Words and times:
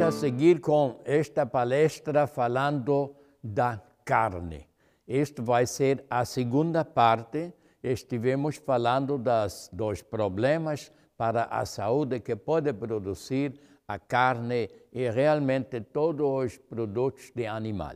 A 0.00 0.10
seguir 0.12 0.60
com 0.60 1.00
esta 1.04 1.46
palestra 1.46 2.26
falando 2.26 3.14
da 3.42 3.80
carne. 4.04 4.68
Este 5.08 5.40
vai 5.40 5.66
ser 5.66 6.04
a 6.10 6.24
segunda 6.24 6.84
parte. 6.84 7.54
Estivemos 7.82 8.56
falando 8.56 9.16
das, 9.16 9.70
dos 9.72 10.02
problemas 10.02 10.92
para 11.16 11.44
a 11.44 11.64
saúde 11.64 12.20
que 12.20 12.36
pode 12.36 12.72
produzir 12.74 13.58
a 13.88 13.98
carne 13.98 14.68
e 14.92 15.08
realmente 15.08 15.80
todos 15.80 16.44
os 16.44 16.58
produtos 16.58 17.30
de 17.34 17.46
animal. 17.46 17.94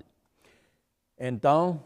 Então, 1.19 1.85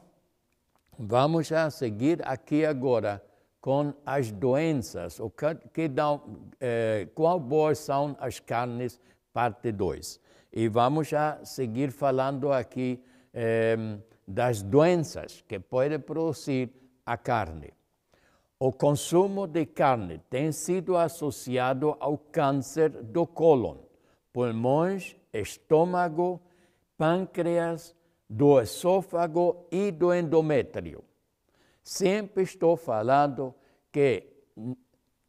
vamos 0.97 1.51
a 1.51 1.69
seguir 1.71 2.21
aqui 2.25 2.65
agora 2.65 3.21
com 3.61 3.95
as 4.05 4.31
doenças, 4.31 5.19
o 5.19 5.31
que, 5.31 5.55
que 5.73 5.89
dão, 5.89 6.21
eh, 6.61 7.09
qual 7.15 7.41
boas 7.41 7.79
são 7.79 8.17
as 8.21 8.41
carnes, 8.41 9.01
parte 9.33 9.73
2. 9.73 10.21
E 10.53 10.69
vamos 10.69 11.13
a 11.13 11.45
seguir 11.45 11.91
falando 11.91 12.53
aqui 12.53 13.03
eh, 13.33 13.99
das 14.27 14.63
doenças 14.63 15.43
que 15.49 15.59
pode 15.59 15.99
produzir 15.99 16.71
a 17.05 17.17
carne. 17.17 17.73
O 18.59 18.73
consumo 18.73 19.47
de 19.47 19.67
carne 19.67 20.21
tem 20.31 20.53
sido 20.53 20.97
associado 20.97 21.97
ao 21.99 22.17
câncer 22.17 22.91
do 22.91 23.27
cólon, 23.27 23.79
pulmões, 24.33 25.17
estômago, 25.33 26.41
pâncreas, 26.97 27.95
do 28.29 28.61
esôfago 28.61 29.67
e 29.71 29.91
do 29.91 30.15
endométrio. 30.15 31.05
Sempre 31.83 32.45
estou 32.45 32.77
falando 32.77 33.55
que 33.91 34.27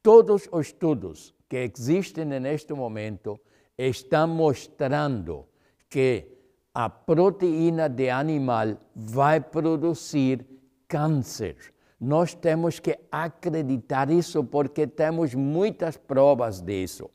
todos 0.01 0.47
os 0.51 0.67
estudos 0.67 1.33
que 1.49 1.57
existem 1.57 2.25
neste 2.25 2.73
momento 2.73 3.39
estão 3.77 4.27
mostrando 4.27 5.45
que 5.89 6.27
a 6.73 6.89
proteína 6.89 7.87
de 7.87 8.09
animal 8.09 8.77
vai 8.95 9.39
produzir 9.39 10.45
câncer. 10.87 11.55
Nós 11.99 12.33
temos 12.33 12.79
que 12.79 12.97
acreditar 13.11 14.09
isso 14.09 14.43
porque 14.43 14.87
temos 14.87 15.33
muitas 15.33 15.95
provas 15.95 16.61
disso. 16.61 17.09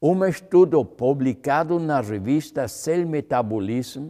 Um 0.00 0.24
estudo 0.24 0.84
publicado 0.84 1.78
na 1.78 2.00
revista 2.00 2.66
Cell 2.66 3.06
Metabolism 3.06 4.08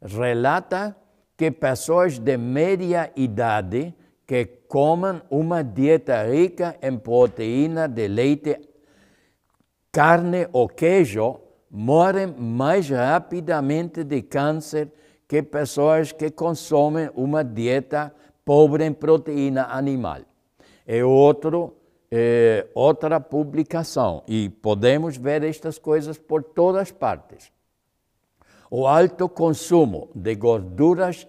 relata 0.00 0.94
que 1.36 1.50
pessoas 1.50 2.18
de 2.18 2.36
média 2.36 3.10
idade 3.16 3.94
que 4.26 4.44
comem 4.68 5.20
uma 5.30 5.62
dieta 5.62 6.22
rica 6.24 6.76
em 6.82 6.96
proteína 6.98 7.88
de 7.88 8.08
leite, 8.08 8.60
carne 9.92 10.48
ou 10.52 10.68
queijo 10.68 11.38
morrem 11.70 12.26
mais 12.26 12.88
rapidamente 12.88 14.02
de 14.02 14.22
câncer 14.22 14.90
que 15.28 15.42
pessoas 15.42 16.10
que 16.10 16.30
consomem 16.30 17.10
uma 17.14 17.44
dieta 17.44 18.12
pobre 18.44 18.84
em 18.84 18.92
proteína 18.92 19.66
animal. 19.66 20.22
É 20.86 21.04
outro, 21.04 21.76
é, 22.10 22.66
outra 22.74 23.20
publicação 23.20 24.24
e 24.26 24.48
podemos 24.48 25.16
ver 25.16 25.44
estas 25.44 25.78
coisas 25.78 26.18
por 26.18 26.42
todas 26.42 26.90
partes 26.90 27.52
o 28.74 28.86
alto 28.86 29.28
consumo 29.28 30.08
de 30.14 30.34
gorduras 30.34 31.28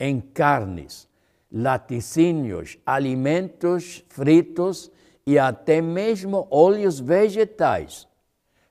em 0.00 0.18
carnes, 0.22 1.06
laticínios, 1.52 2.78
alimentos 2.86 4.02
fritos 4.08 4.90
e 5.28 5.38
até 5.38 5.82
mesmo 5.82 6.48
óleos 6.50 6.98
vegetais 6.98 8.08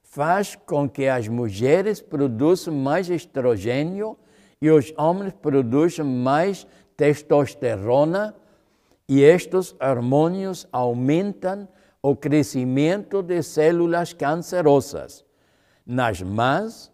faz 0.01 0.55
com 0.55 0.89
que 0.89 1.05
as 1.05 1.27
mulheres 1.27 2.01
produzam 2.01 2.73
mais 2.73 3.11
estrogênio 3.11 4.17
e 4.59 4.71
os 4.71 4.91
homens 4.97 5.33
produzam 5.33 6.03
mais 6.03 6.65
testosterona 6.97 8.33
e 9.07 9.21
estes 9.21 9.75
hormônios 9.79 10.67
aumentam 10.71 11.67
o 12.01 12.15
crescimento 12.15 13.21
de 13.21 13.43
células 13.43 14.11
cancerosas 14.11 15.23
nas 15.85 16.23
mãos, 16.23 16.91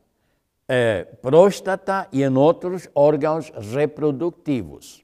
é, 0.68 1.06
próstata 1.22 2.10
e 2.12 2.22
em 2.22 2.36
outros 2.36 2.90
órgãos 2.94 3.50
reprodutivos. 3.74 5.03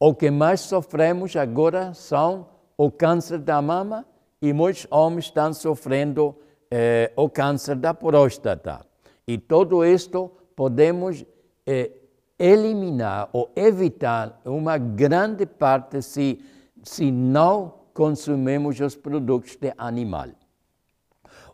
O 0.00 0.14
que 0.14 0.30
mais 0.30 0.60
sofremos 0.60 1.34
agora 1.34 1.92
são 1.92 2.46
o 2.76 2.90
câncer 2.90 3.38
da 3.38 3.60
mama 3.60 4.06
e 4.40 4.52
muitos 4.52 4.86
homens 4.90 5.24
estão 5.24 5.52
sofrendo 5.52 6.36
é, 6.70 7.12
o 7.16 7.28
câncer 7.28 7.74
da 7.74 7.92
próstata. 7.92 8.86
E 9.26 9.36
tudo 9.36 9.84
isto 9.84 10.30
podemos 10.54 11.24
é, 11.66 11.90
eliminar 12.38 13.28
ou 13.32 13.50
evitar 13.56 14.40
uma 14.44 14.78
grande 14.78 15.44
parte 15.44 16.00
se, 16.00 16.40
se 16.84 17.10
não 17.10 17.74
consumimos 17.92 18.78
os 18.78 18.94
produtos 18.94 19.56
de 19.56 19.74
animal. 19.76 20.28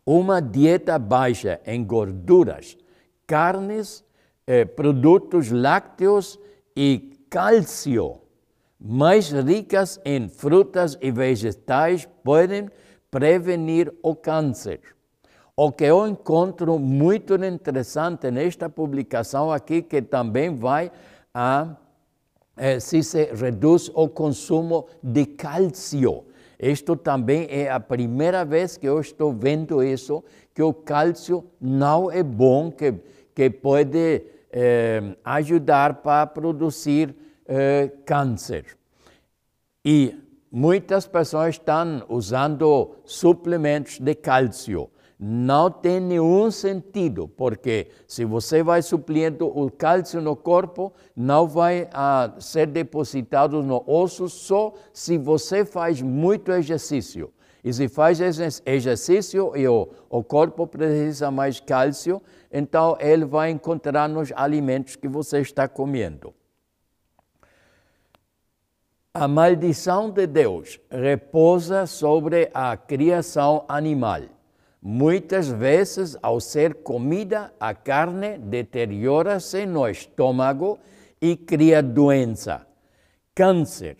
Uma 0.04 0.42
dieta 0.42 0.98
baixa 0.98 1.58
em 1.64 1.82
gorduras, 1.82 2.76
carnes, 3.26 4.04
eh, 4.46 4.66
produtos 4.66 5.50
lácteos 5.50 6.38
e 6.76 7.18
cálcio, 7.30 8.20
mais 8.86 9.30
ricas 9.30 9.98
em 10.04 10.28
frutas 10.28 10.98
e 11.00 11.10
vegetais, 11.10 12.06
podem 12.22 12.68
prevenir 13.10 13.90
o 14.02 14.14
câncer. 14.14 14.80
O 15.56 15.72
que 15.72 15.84
eu 15.84 16.06
encontro 16.06 16.78
muito 16.78 17.34
interessante 17.42 18.30
nesta 18.30 18.68
publicação 18.68 19.50
aqui, 19.50 19.80
que 19.80 20.02
também 20.02 20.54
vai 20.54 20.92
a 21.32 21.76
eh, 22.58 22.78
se 22.78 23.02
se 23.02 23.24
reduz 23.32 23.90
o 23.94 24.06
consumo 24.06 24.86
de 25.02 25.24
cálcio. 25.24 26.24
Isto 26.60 26.94
também 26.94 27.46
é 27.48 27.70
a 27.70 27.80
primeira 27.80 28.44
vez 28.44 28.76
que 28.76 28.86
eu 28.86 29.00
estou 29.00 29.32
vendo 29.32 29.82
isso, 29.82 30.22
que 30.52 30.62
o 30.62 30.74
cálcio 30.74 31.44
não 31.58 32.10
é 32.10 32.22
bom, 32.22 32.70
que, 32.70 32.94
que 33.34 33.48
pode 33.48 34.22
eh, 34.52 35.16
ajudar 35.24 36.02
para 36.02 36.26
produzir 36.26 37.23
eh, 37.46 37.90
câncer. 38.04 38.76
E 39.84 40.16
muitas 40.50 41.06
pessoas 41.06 41.56
estão 41.56 42.04
usando 42.08 42.96
suplementos 43.04 43.98
de 43.98 44.14
cálcio 44.14 44.90
não 45.18 45.70
tem 45.70 46.00
nenhum 46.00 46.50
sentido, 46.50 47.28
porque 47.28 47.88
se 48.06 48.24
você 48.24 48.62
vai 48.62 48.82
suplindo 48.82 49.46
o 49.46 49.70
cálcio 49.70 50.20
no 50.20 50.34
corpo, 50.34 50.92
não 51.14 51.46
vai 51.46 51.88
ah, 51.92 52.34
ser 52.38 52.66
depositado 52.66 53.62
no 53.62 53.82
osso 53.86 54.28
só 54.28 54.74
se 54.92 55.16
você 55.16 55.64
faz 55.64 56.02
muito 56.02 56.52
exercício. 56.52 57.32
E 57.62 57.72
se 57.72 57.88
faz 57.88 58.20
exercício 58.66 59.56
e 59.56 59.66
o, 59.66 59.88
o 60.10 60.22
corpo 60.22 60.66
precisa 60.66 61.30
mais 61.30 61.58
cálcio, 61.58 62.20
então 62.52 62.96
ele 63.00 63.24
vai 63.24 63.50
encontrar 63.50 64.06
nos 64.06 64.30
alimentos 64.36 64.96
que 64.96 65.08
você 65.08 65.40
está 65.40 65.66
comendo. 65.66 66.34
A 69.16 69.28
maldição 69.28 70.10
de 70.10 70.26
Deus 70.26 70.80
repousa 70.90 71.86
sobre 71.86 72.50
a 72.52 72.76
criação 72.76 73.64
animal. 73.68 74.22
Muitas 74.82 75.46
vezes, 75.46 76.16
ao 76.20 76.40
ser 76.40 76.82
comida, 76.82 77.54
a 77.60 77.72
carne 77.72 78.36
deteriora-se 78.38 79.66
no 79.66 79.88
estômago 79.88 80.80
e 81.22 81.36
cria 81.36 81.80
doença, 81.80 82.66
câncer, 83.32 83.98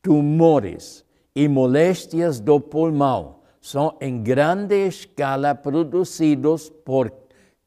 tumores 0.00 1.04
e 1.36 1.46
moléstias 1.46 2.40
do 2.40 2.58
pulmão. 2.58 3.40
São 3.60 3.98
em 4.00 4.22
grande 4.22 4.86
escala 4.86 5.54
produzidos 5.54 6.70
por 6.70 7.12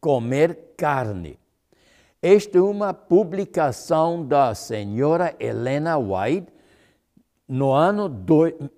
comer 0.01 0.73
carne. 0.75 1.37
Esta 2.23 2.57
é 2.57 2.61
uma 2.61 2.91
publicação 2.91 4.25
da 4.25 4.55
senhora 4.55 5.35
Helena 5.39 5.95
White 5.95 6.56
no 7.47 7.71
ano 7.71 8.09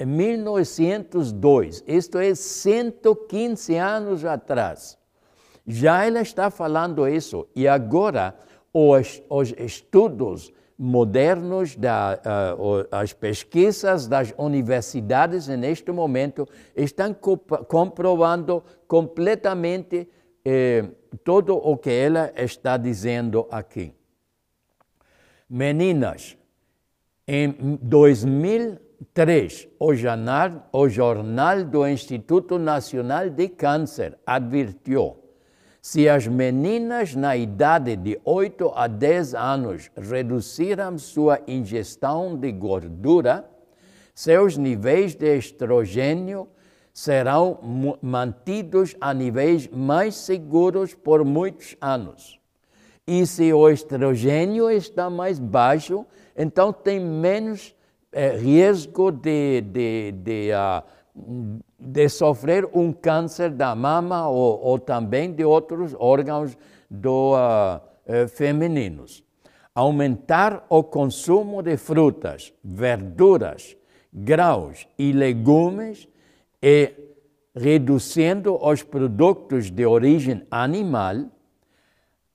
1902, 0.05 1.83
isto 1.87 2.19
é 2.19 2.35
115 2.35 3.75
anos 3.75 4.23
atrás. 4.23 4.97
Já 5.65 6.05
ela 6.05 6.21
está 6.21 6.51
falando 6.51 7.07
isso 7.07 7.47
e 7.55 7.67
agora 7.67 8.35
os, 8.73 9.21
os 9.29 9.53
estudos 9.57 10.53
modernos, 10.77 11.75
da, 11.75 12.17
uh, 12.57 12.87
as 12.89 13.11
pesquisas 13.11 14.07
das 14.07 14.33
universidades 14.37 15.47
neste 15.49 15.91
momento 15.91 16.47
estão 16.73 17.13
comprovando 17.13 18.63
completamente 18.87 20.07
eh, 20.45 20.85
tudo 21.21 21.57
o 21.57 21.75
que 21.75 21.89
ela 21.89 22.31
está 22.33 22.77
dizendo 22.77 23.45
aqui. 23.51 23.93
Meninas, 25.49 26.37
em 27.31 27.77
2000, 27.79 28.79
3. 29.13 29.67
O 29.79 29.93
jornal, 29.93 30.67
o 30.73 30.89
jornal 30.89 31.63
do 31.63 31.87
Instituto 31.87 32.57
Nacional 32.57 33.29
de 33.29 33.47
Câncer 33.49 34.17
advertiu 34.25 35.15
se 35.79 36.09
as 36.09 36.25
meninas 36.25 37.13
na 37.13 37.37
idade 37.37 37.95
de 37.95 38.19
8 38.25 38.71
a 38.75 38.87
10 38.87 39.35
anos 39.35 39.91
reduziram 39.95 40.97
sua 40.97 41.39
ingestão 41.47 42.35
de 42.35 42.51
gordura, 42.51 43.47
seus 44.15 44.57
níveis 44.57 45.13
de 45.13 45.37
estrogênio 45.37 46.47
serão 46.91 47.59
mantidos 48.01 48.95
a 48.99 49.13
níveis 49.13 49.67
mais 49.67 50.15
seguros 50.15 50.95
por 50.95 51.23
muitos 51.23 51.77
anos. 51.79 52.39
E 53.05 53.25
se 53.25 53.53
o 53.53 53.69
estrogênio 53.69 54.69
está 54.71 55.11
mais 55.11 55.39
baixo, 55.39 56.05
então 56.39 56.71
tem 56.71 57.01
menos 57.01 57.75
eh, 58.13 58.37
risco 58.37 59.11
de, 59.11 59.59
de, 59.59 60.11
de, 60.13 60.49
uh, 60.53 61.61
de, 61.77 62.07
sofrer 62.07 62.65
um 62.73 62.93
câncer 62.93 63.49
da 63.49 63.75
mama 63.75 64.29
ou, 64.29 64.57
ou 64.63 64.79
também 64.79 65.33
de 65.33 65.43
outros 65.43 65.93
órgãos 65.99 66.57
do, 66.89 67.35
uh, 67.35 68.27
femininos. 68.29 69.21
Aumentar 69.75 70.65
o 70.69 70.81
consumo 70.81 71.61
de 71.61 71.75
frutas, 71.75 72.53
verduras, 72.63 73.75
grãos 74.13 74.87
e 74.97 75.11
legumes 75.11 76.07
e 76.63 76.93
reduzindo 77.53 78.55
os 78.55 78.81
produtos 78.81 79.69
de 79.69 79.85
origem 79.85 80.47
animal, 80.49 81.25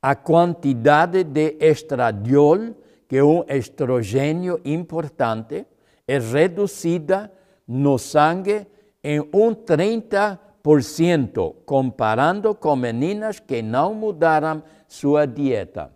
a 0.02 0.14
quantidade 0.14 1.24
de 1.24 1.56
estradiol, 1.58 2.74
que 3.14 3.22
um 3.22 3.44
estrogênio 3.46 4.60
importante, 4.64 5.64
é 6.04 6.18
reduzida 6.18 7.30
no 7.64 7.96
sangue 7.96 8.66
em 9.04 9.20
um 9.20 9.54
30%, 9.54 11.54
comparando 11.64 12.52
com 12.56 12.74
meninas 12.74 13.38
que 13.38 13.62
não 13.62 13.94
mudaram 13.94 14.64
sua 14.88 15.26
dieta 15.26 15.92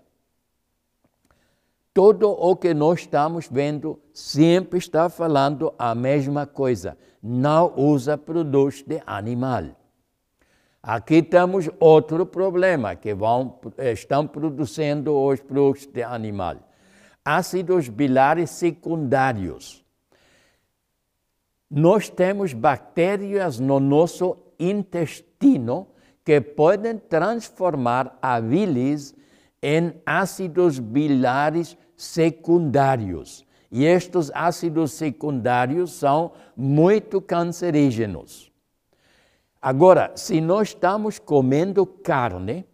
todo 1.93 2.31
o 2.31 2.55
que 2.55 2.73
nós 2.73 3.01
estamos 3.01 3.49
vendo 3.51 3.99
sempre 4.15 4.79
está 4.79 5.11
falando 5.11 5.75
a 5.77 5.97
mesma 5.97 6.47
coisa. 6.47 6.97
Não 7.21 7.75
usa 7.77 8.17
produtos 8.17 8.85
de 8.85 9.03
animal. 9.05 9.65
Aqui 10.81 11.21
temos 11.21 11.69
outro 11.81 12.25
problema 12.25 12.95
que 12.95 13.13
vão, 13.13 13.59
estão 13.93 14.25
produzindo 14.29 15.13
os 15.13 15.41
produtos 15.41 15.85
de 15.87 16.05
animal. 16.05 16.68
Ácidos 17.31 17.91
bilares 17.91 18.49
secundários. 18.49 19.85
Nós 21.71 22.09
temos 22.09 22.55
bactérias 22.55 23.61
no 23.61 23.79
nosso 23.79 24.35
intestino 24.59 25.89
que 26.25 26.41
podem 26.41 26.97
transformar 26.97 28.19
a 28.23 28.41
bilis 28.41 29.15
em 29.63 29.93
ácidos 30.07 30.79
bilares 30.79 31.77
secundários. 31.95 33.45
E 33.71 33.85
estes 33.85 34.31
ácidos 34.33 34.93
secundários 34.93 35.93
são 35.93 36.33
muito 36.57 37.21
cancerígenos. 37.21 38.51
Agora, 39.61 40.13
se 40.17 40.41
nós 40.41 40.69
estamos 40.69 41.19
comendo 41.19 41.85
carne, 41.85 42.65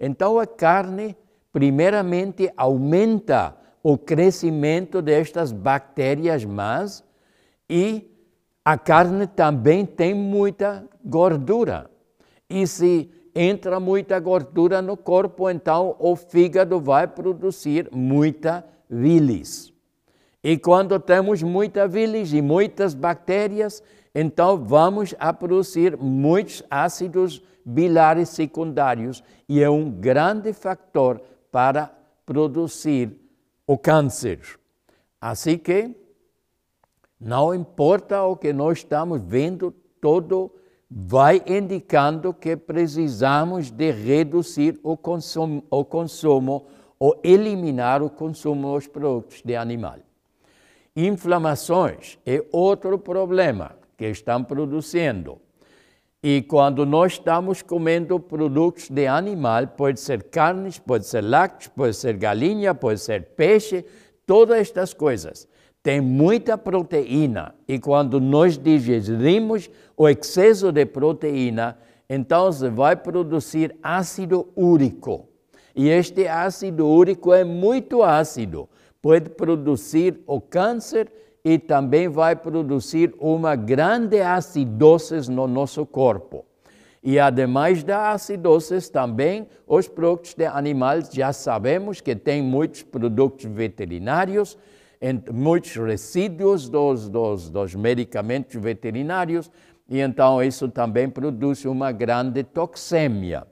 então 0.00 0.38
a 0.38 0.46
carne, 0.46 1.14
primeiramente, 1.52 2.50
aumenta 2.56 3.57
o 3.82 3.96
crescimento 3.96 5.00
destas 5.00 5.52
bactérias 5.52 6.44
más 6.44 7.04
e 7.68 8.10
a 8.64 8.76
carne 8.76 9.26
também 9.26 9.86
tem 9.86 10.14
muita 10.14 10.84
gordura. 11.04 11.90
E 12.50 12.66
se 12.66 13.10
entra 13.34 13.78
muita 13.78 14.18
gordura 14.18 14.82
no 14.82 14.96
corpo, 14.96 15.48
então 15.48 15.96
o 15.98 16.16
fígado 16.16 16.80
vai 16.80 17.06
produzir 17.06 17.88
muita 17.92 18.64
bilis. 18.90 19.72
E 20.42 20.56
quando 20.56 20.98
temos 20.98 21.42
muita 21.42 21.86
bilis 21.86 22.32
e 22.32 22.40
muitas 22.40 22.94
bactérias, 22.94 23.82
então 24.14 24.56
vamos 24.56 25.14
a 25.18 25.32
produzir 25.32 25.96
muitos 25.96 26.62
ácidos 26.70 27.42
bilares 27.64 28.30
secundários 28.30 29.22
e 29.48 29.62
é 29.62 29.68
um 29.68 29.90
grande 29.90 30.52
fator 30.52 31.20
para 31.52 31.90
produzir 32.24 33.27
o 33.68 33.76
câncer. 33.76 34.40
Assim 35.20 35.58
que 35.58 35.94
não 37.20 37.54
importa 37.54 38.22
o 38.22 38.34
que 38.34 38.50
nós 38.50 38.78
estamos 38.78 39.20
vendo, 39.20 39.70
todo 40.00 40.50
vai 40.90 41.42
indicando 41.46 42.32
que 42.32 42.56
precisamos 42.56 43.70
de 43.70 43.90
reduzir 43.90 44.80
o 44.82 44.96
consumo, 44.96 45.62
o 45.70 45.84
consumo 45.84 46.66
ou 46.98 47.20
eliminar 47.22 48.02
o 48.02 48.08
consumo 48.08 48.72
dos 48.72 48.86
produtos 48.86 49.42
de 49.44 49.54
animal. 49.54 49.98
Inflamações 50.96 52.18
é 52.24 52.42
outro 52.50 52.98
problema 52.98 53.76
que 53.98 54.06
estão 54.06 54.42
produzindo. 54.42 55.38
E 56.20 56.42
quando 56.42 56.84
nós 56.84 57.12
estamos 57.12 57.62
comendo 57.62 58.18
produtos 58.18 58.90
de 58.90 59.06
animal, 59.06 59.68
pode 59.68 60.00
ser 60.00 60.24
carnes, 60.24 60.76
pode 60.76 61.06
ser 61.06 61.22
lácteos, 61.22 61.68
pode 61.68 61.94
ser 61.94 62.16
galinha, 62.16 62.74
pode 62.74 62.98
ser 62.98 63.22
peixe, 63.36 63.84
todas 64.26 64.58
estas 64.58 64.92
coisas. 64.92 65.46
Tem 65.80 66.00
muita 66.00 66.58
proteína. 66.58 67.54
E 67.68 67.78
quando 67.78 68.20
nós 68.20 68.58
digerimos 68.58 69.70
o 69.96 70.08
excesso 70.08 70.72
de 70.72 70.84
proteína, 70.84 71.78
então 72.10 72.50
se 72.50 72.68
vai 72.68 72.96
produzir 72.96 73.76
ácido 73.80 74.48
úrico. 74.56 75.28
E 75.74 75.88
este 75.88 76.26
ácido 76.26 76.84
úrico 76.84 77.32
é 77.32 77.44
muito 77.44 78.02
ácido, 78.02 78.68
pode 79.00 79.30
produzir 79.30 80.20
o 80.26 80.40
câncer 80.40 81.12
e 81.48 81.58
também 81.58 82.08
vai 82.08 82.36
produzir 82.36 83.14
uma 83.18 83.56
grande 83.56 84.20
acidose 84.20 85.30
no 85.30 85.46
nosso 85.46 85.86
corpo. 85.86 86.44
E 87.02 87.18
ademais 87.18 87.82
da 87.82 88.10
acidose, 88.10 88.90
também 88.92 89.48
os 89.66 89.88
produtos 89.88 90.34
de 90.34 90.44
animais 90.44 91.08
já 91.10 91.32
sabemos 91.32 92.02
que 92.02 92.14
tem 92.14 92.42
muitos 92.42 92.82
produtos 92.82 93.46
veterinários 93.46 94.58
muitos 95.32 95.76
resíduos 95.76 96.68
dos, 96.68 97.08
dos, 97.08 97.48
dos 97.48 97.74
medicamentos 97.74 98.60
veterinários, 98.60 99.50
e 99.88 100.00
então 100.00 100.42
isso 100.42 100.68
também 100.68 101.08
produz 101.08 101.64
uma 101.64 101.92
grande 101.92 102.42
toxemia. 102.42 103.46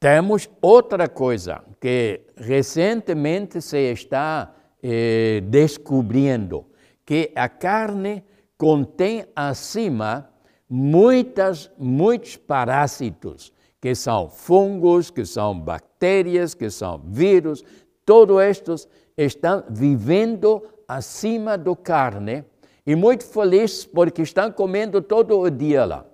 Temos 0.00 0.48
outra 0.62 1.06
coisa 1.06 1.62
que 1.78 2.22
recentemente 2.34 3.60
se 3.60 3.92
está 3.92 4.54
eh, 4.82 5.42
descobrindo, 5.44 6.66
que 7.04 7.32
a 7.34 7.48
carne 7.48 8.22
contém 8.56 9.24
acima 9.34 10.28
muitas, 10.68 11.70
muitos 11.78 12.36
parásitos, 12.36 13.52
que 13.80 13.94
são 13.94 14.28
fungos, 14.28 15.10
que 15.10 15.24
são 15.24 15.58
bactérias, 15.58 16.54
que 16.54 16.68
são 16.68 17.00
vírus, 17.06 17.64
todos 18.04 18.40
estes 18.42 18.88
estão 19.16 19.64
vivendo 19.70 20.62
acima 20.86 21.56
do 21.56 21.76
carne 21.76 22.44
e 22.86 22.94
muito 22.94 23.24
felizes 23.24 23.84
porque 23.84 24.22
estão 24.22 24.50
comendo 24.50 25.00
todo 25.00 25.38
o 25.38 25.50
dia 25.50 25.84
lá. 25.84 26.04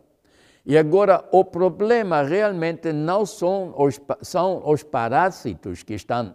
E 0.67 0.79
agora, 0.79 1.23
o 1.31 1.45
problema 1.45 2.23
realmente 2.23 2.93
não 2.93 3.27
são 3.27 3.75
os, 3.77 4.01
são 4.23 4.63
os 4.65 4.83
parásitos 4.83 5.83
que 5.83 5.95
estão 5.95 6.35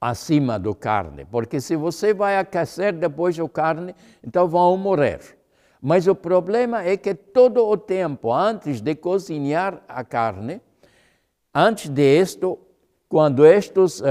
acima 0.00 0.58
do 0.58 0.74
carne, 0.74 1.26
porque 1.26 1.60
se 1.60 1.76
você 1.76 2.14
vai 2.14 2.38
aquecer 2.38 2.92
depois 2.92 3.38
a 3.38 3.48
carne, 3.48 3.94
então 4.24 4.48
vão 4.48 4.76
morrer. 4.76 5.20
Mas 5.82 6.06
o 6.06 6.14
problema 6.14 6.82
é 6.82 6.96
que 6.96 7.14
todo 7.14 7.66
o 7.66 7.76
tempo, 7.76 8.32
antes 8.32 8.80
de 8.80 8.94
cozinhar 8.94 9.82
a 9.88 10.02
carne, 10.02 10.60
antes 11.54 11.88
de 11.88 12.20
isto, 12.20 12.58
quando 13.08 13.44
estes 13.44 14.00
uh, 14.00 14.04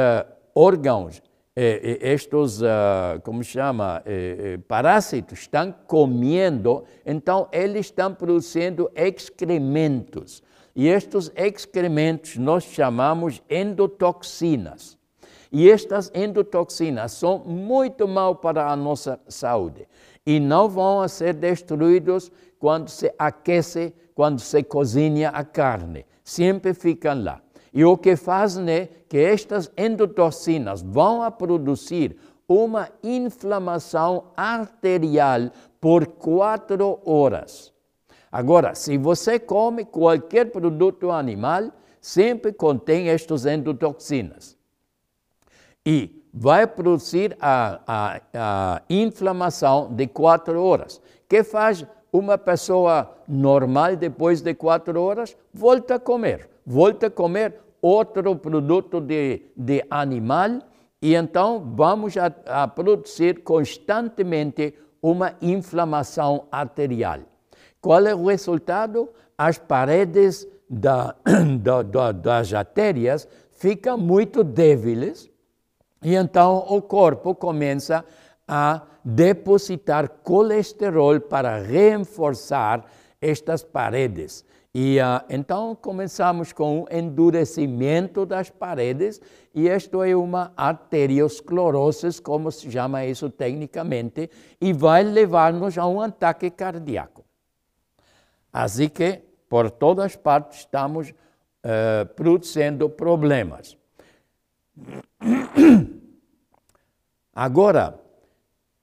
órgãos 0.54 1.22
eh, 1.62 2.00
eh, 2.02 2.14
estes, 2.14 2.62
uh, 2.62 3.20
como 3.22 3.44
chama, 3.44 4.02
eh, 4.06 4.60
parásitos 4.66 5.40
estão 5.40 5.74
comendo, 5.86 6.86
então 7.06 7.50
eles 7.52 7.88
estão 7.88 8.14
produzindo 8.14 8.90
excrementos. 8.96 10.42
E 10.74 10.88
estes 10.88 11.30
excrementos 11.36 12.38
nós 12.38 12.64
chamamos 12.64 13.44
endotoxinas. 13.50 14.98
E 15.52 15.70
estas 15.70 16.12
endotoxinas 16.14 17.14
são 17.14 17.40
muito 17.40 18.08
mal 18.08 18.36
para 18.36 18.72
a 18.72 18.76
nossa 18.76 19.20
saúde 19.28 19.88
e 20.26 20.40
não 20.40 20.70
vão 20.70 21.08
ser 21.08 21.34
destruídos 21.34 22.32
quando 22.60 22.90
se 22.90 23.12
aquece, 23.18 23.94
quando 24.14 24.40
se 24.40 24.62
cozinha 24.62 25.30
a 25.30 25.44
carne. 25.44 26.06
Sempre 26.24 26.74
ficam 26.74 27.24
lá. 27.24 27.42
E 27.74 27.84
o 27.84 27.98
que 27.98 28.16
fazem 28.16 28.70
é 28.70 28.90
que 29.08 29.18
estas 29.18 29.72
endotoxinas 29.76 30.84
vão 30.84 31.24
a 31.24 31.32
produzir 31.32 32.16
uma 32.48 32.90
inflamação 33.04 34.26
arterial 34.36 35.50
por 35.80 36.06
quatro 36.06 37.00
horas. 37.06 37.72
Agora, 38.32 38.76
se 38.76 38.98
você 38.98 39.40
come 39.40 39.86
qualquer 39.86 40.52
produto 40.52 41.10
animal, 41.10 41.72
sempre 42.00 42.54
contém 42.54 43.10
estas 43.10 43.46
endotoxinas. 43.46 44.59
E 45.92 46.24
vai 46.32 46.68
produzir 46.68 47.36
a, 47.42 47.80
a, 47.88 48.22
a 48.36 48.82
inflamação 48.88 49.92
de 49.92 50.06
quatro 50.06 50.64
horas. 50.64 51.02
que 51.28 51.44
faz 51.44 51.84
uma 52.14 52.38
pessoa 52.38 53.10
normal 53.28 53.96
depois 53.96 54.40
de 54.40 54.54
quatro 54.54 55.02
horas? 55.02 55.36
Volta 55.52 55.96
a 55.96 56.00
comer. 56.00 56.48
Volta 56.64 57.08
a 57.08 57.10
comer 57.10 57.56
outro 57.82 58.36
produto 58.36 59.02
de, 59.02 59.42
de 59.58 59.84
animal 59.90 60.60
e 61.02 61.16
então 61.16 61.74
vamos 61.76 62.16
a, 62.18 62.32
a 62.46 62.68
produzir 62.68 63.42
constantemente 63.42 64.76
uma 65.02 65.34
inflamação 65.42 66.46
arterial. 66.52 67.22
Qual 67.82 68.06
é 68.06 68.14
o 68.14 68.28
resultado? 68.28 69.10
As 69.36 69.58
paredes 69.58 70.48
da, 70.70 71.16
da, 71.60 71.82
da, 71.82 72.12
das 72.12 72.54
artérias 72.54 73.28
ficam 73.54 73.98
muito 73.98 74.44
débiles 74.44 75.30
e 76.02 76.16
então 76.16 76.66
o 76.70 76.82
corpo 76.82 77.36
começa 77.36 78.06
a 78.48 78.82
depositar 79.04 80.10
colesterol 80.24 81.20
para 81.20 81.60
reforçar 81.60 82.86
estas 83.22 83.64
paredes. 83.64 84.46
E 84.74 85.00
uh, 85.00 85.26
então 85.30 85.76
começamos 85.76 86.54
com 86.54 86.82
o 86.82 86.88
endurecimento 86.92 88.26
das 88.26 88.50
paredes, 88.52 89.20
e 89.54 89.68
isto 89.68 90.04
é 90.04 90.16
uma 90.16 90.54
arteriosclerose, 90.56 92.22
como 92.22 92.52
se 92.52 92.72
chama 92.72 93.04
isso 93.06 93.30
tecnicamente, 93.30 94.30
e 94.62 94.72
vai 94.72 95.04
levar-nos 95.04 95.78
a 95.78 95.88
um 95.88 96.00
ataque 96.00 96.52
cardíaco. 96.52 97.26
Assim 98.54 98.90
que, 98.90 99.22
por 99.50 99.72
todas 99.72 100.16
partes, 100.16 100.60
estamos 100.60 101.10
uh, 101.10 102.06
produzindo 102.16 102.88
problemas. 102.90 103.79
Agora, 107.34 108.00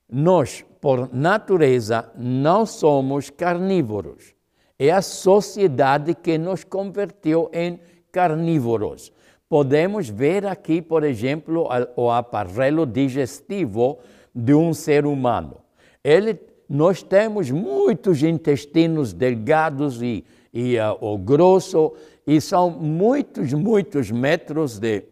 nós, 0.09 0.65
por 0.81 1.13
natureza, 1.13 2.11
não 2.15 2.65
somos 2.65 3.29
carnívoros. 3.29 4.33
É 4.79 4.91
a 4.91 5.01
sociedade 5.01 6.15
que 6.15 6.37
nos 6.37 6.63
converteu 6.63 7.49
em 7.53 7.79
carnívoros. 8.11 9.11
Podemos 9.49 10.09
ver 10.09 10.45
aqui, 10.45 10.81
por 10.81 11.03
exemplo, 11.03 11.67
o 11.95 12.09
aparelho 12.11 12.85
digestivo 12.85 13.99
de 14.33 14.53
um 14.53 14.73
ser 14.73 15.05
humano. 15.05 15.57
Ele 16.03 16.39
nós 16.69 17.01
temos 17.01 17.49
muitos 17.49 18.21
intestinos 18.23 19.13
delgados 19.13 20.01
e, 20.01 20.25
e 20.53 20.77
uh, 20.77 20.97
o 20.99 21.17
grosso, 21.17 21.93
e 22.27 22.41
são 22.41 22.69
muitos, 22.69 23.53
muitos 23.53 24.11
metros 24.11 24.77
de, 24.77 25.05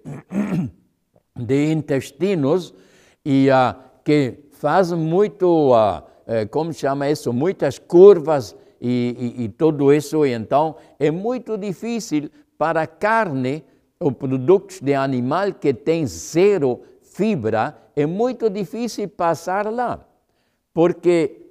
de 1.33 1.71
intestinos 1.71 2.73
e 3.23 3.47
uh, 3.49 3.73
que 4.03 4.39
fazem 4.51 4.97
muito, 4.97 5.71
uh, 5.73 6.03
como 6.51 6.73
chama 6.73 7.09
isso, 7.09 7.31
muitas 7.31 7.79
curvas 7.79 8.53
e, 8.81 9.35
e, 9.37 9.43
e 9.45 9.49
tudo 9.49 9.93
isso. 9.93 10.25
E 10.25 10.33
então 10.33 10.75
é 10.99 11.09
muito 11.09 11.57
difícil 11.57 12.29
para 12.57 12.81
a 12.81 12.87
carne 12.87 13.63
ou 13.97 14.11
produtos 14.11 14.81
de 14.81 14.93
animal 14.93 15.53
que 15.53 15.73
tem 15.73 16.05
zero 16.05 16.81
fibra, 17.01 17.77
é 17.95 18.05
muito 18.05 18.49
difícil 18.49 19.07
passar 19.07 19.71
lá, 19.71 20.05
porque 20.73 21.45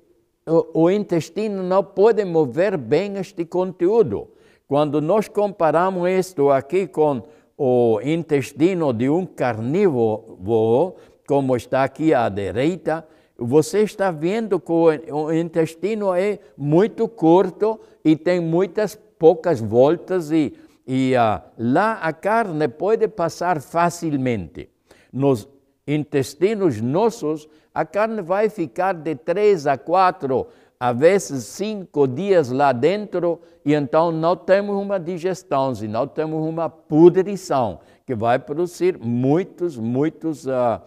o, 0.46 0.82
o 0.82 0.90
intestino 0.90 1.62
não 1.62 1.82
pode 1.82 2.22
mover 2.22 2.76
bem 2.76 3.16
este 3.16 3.46
conteúdo. 3.46 4.33
Quando 4.66 5.00
nós 5.00 5.28
comparamos 5.28 6.08
isto 6.08 6.50
aqui 6.50 6.86
com 6.86 7.22
o 7.56 8.00
intestino 8.02 8.92
de 8.92 9.10
um 9.10 9.26
carnívoro, 9.26 10.96
como 11.26 11.54
está 11.54 11.84
aqui 11.84 12.14
à 12.14 12.28
direita, 12.28 13.06
você 13.36 13.82
está 13.82 14.10
vendo 14.10 14.58
que 14.58 14.72
o 14.72 15.32
intestino 15.32 16.14
é 16.14 16.38
muito 16.56 17.06
curto 17.08 17.78
e 18.04 18.16
tem 18.16 18.40
muitas 18.40 18.98
poucas 19.18 19.60
voltas 19.60 20.30
e, 20.30 20.54
e 20.86 21.14
uh, 21.14 21.42
lá 21.58 21.94
a 21.94 22.12
carne 22.12 22.66
pode 22.68 23.06
passar 23.08 23.60
facilmente. 23.60 24.70
Nos 25.12 25.48
intestinos 25.86 26.80
nossos, 26.80 27.48
a 27.74 27.84
carne 27.84 28.22
vai 28.22 28.48
ficar 28.48 28.94
de 28.94 29.14
três 29.14 29.66
a 29.66 29.76
quatro, 29.76 30.46
a 30.78 30.92
vezes 30.92 31.44
cinco 31.44 32.06
dias 32.06 32.50
lá 32.50 32.72
dentro, 32.72 33.40
e 33.64 33.74
então 33.74 34.12
não 34.12 34.36
temos 34.36 34.76
uma 34.76 34.98
digestão, 34.98 35.72
e 35.82 35.88
não 35.88 36.06
temos 36.06 36.46
uma 36.46 36.68
pudrição, 36.68 37.80
que 38.06 38.14
vai 38.14 38.38
produzir 38.38 38.98
muitos, 38.98 39.76
muitos, 39.76 40.46
uh, 40.46 40.80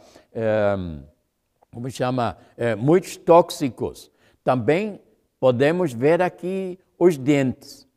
um, 0.78 1.04
como 1.72 1.90
chama, 1.90 2.38
uh, 2.58 2.78
muitos 2.78 3.18
tóxicos. 3.18 4.12
Também 4.44 5.02
podemos 5.40 5.94
ver 5.94 6.22
aqui 6.22 6.78
os 7.00 7.18
dentes. 7.18 7.88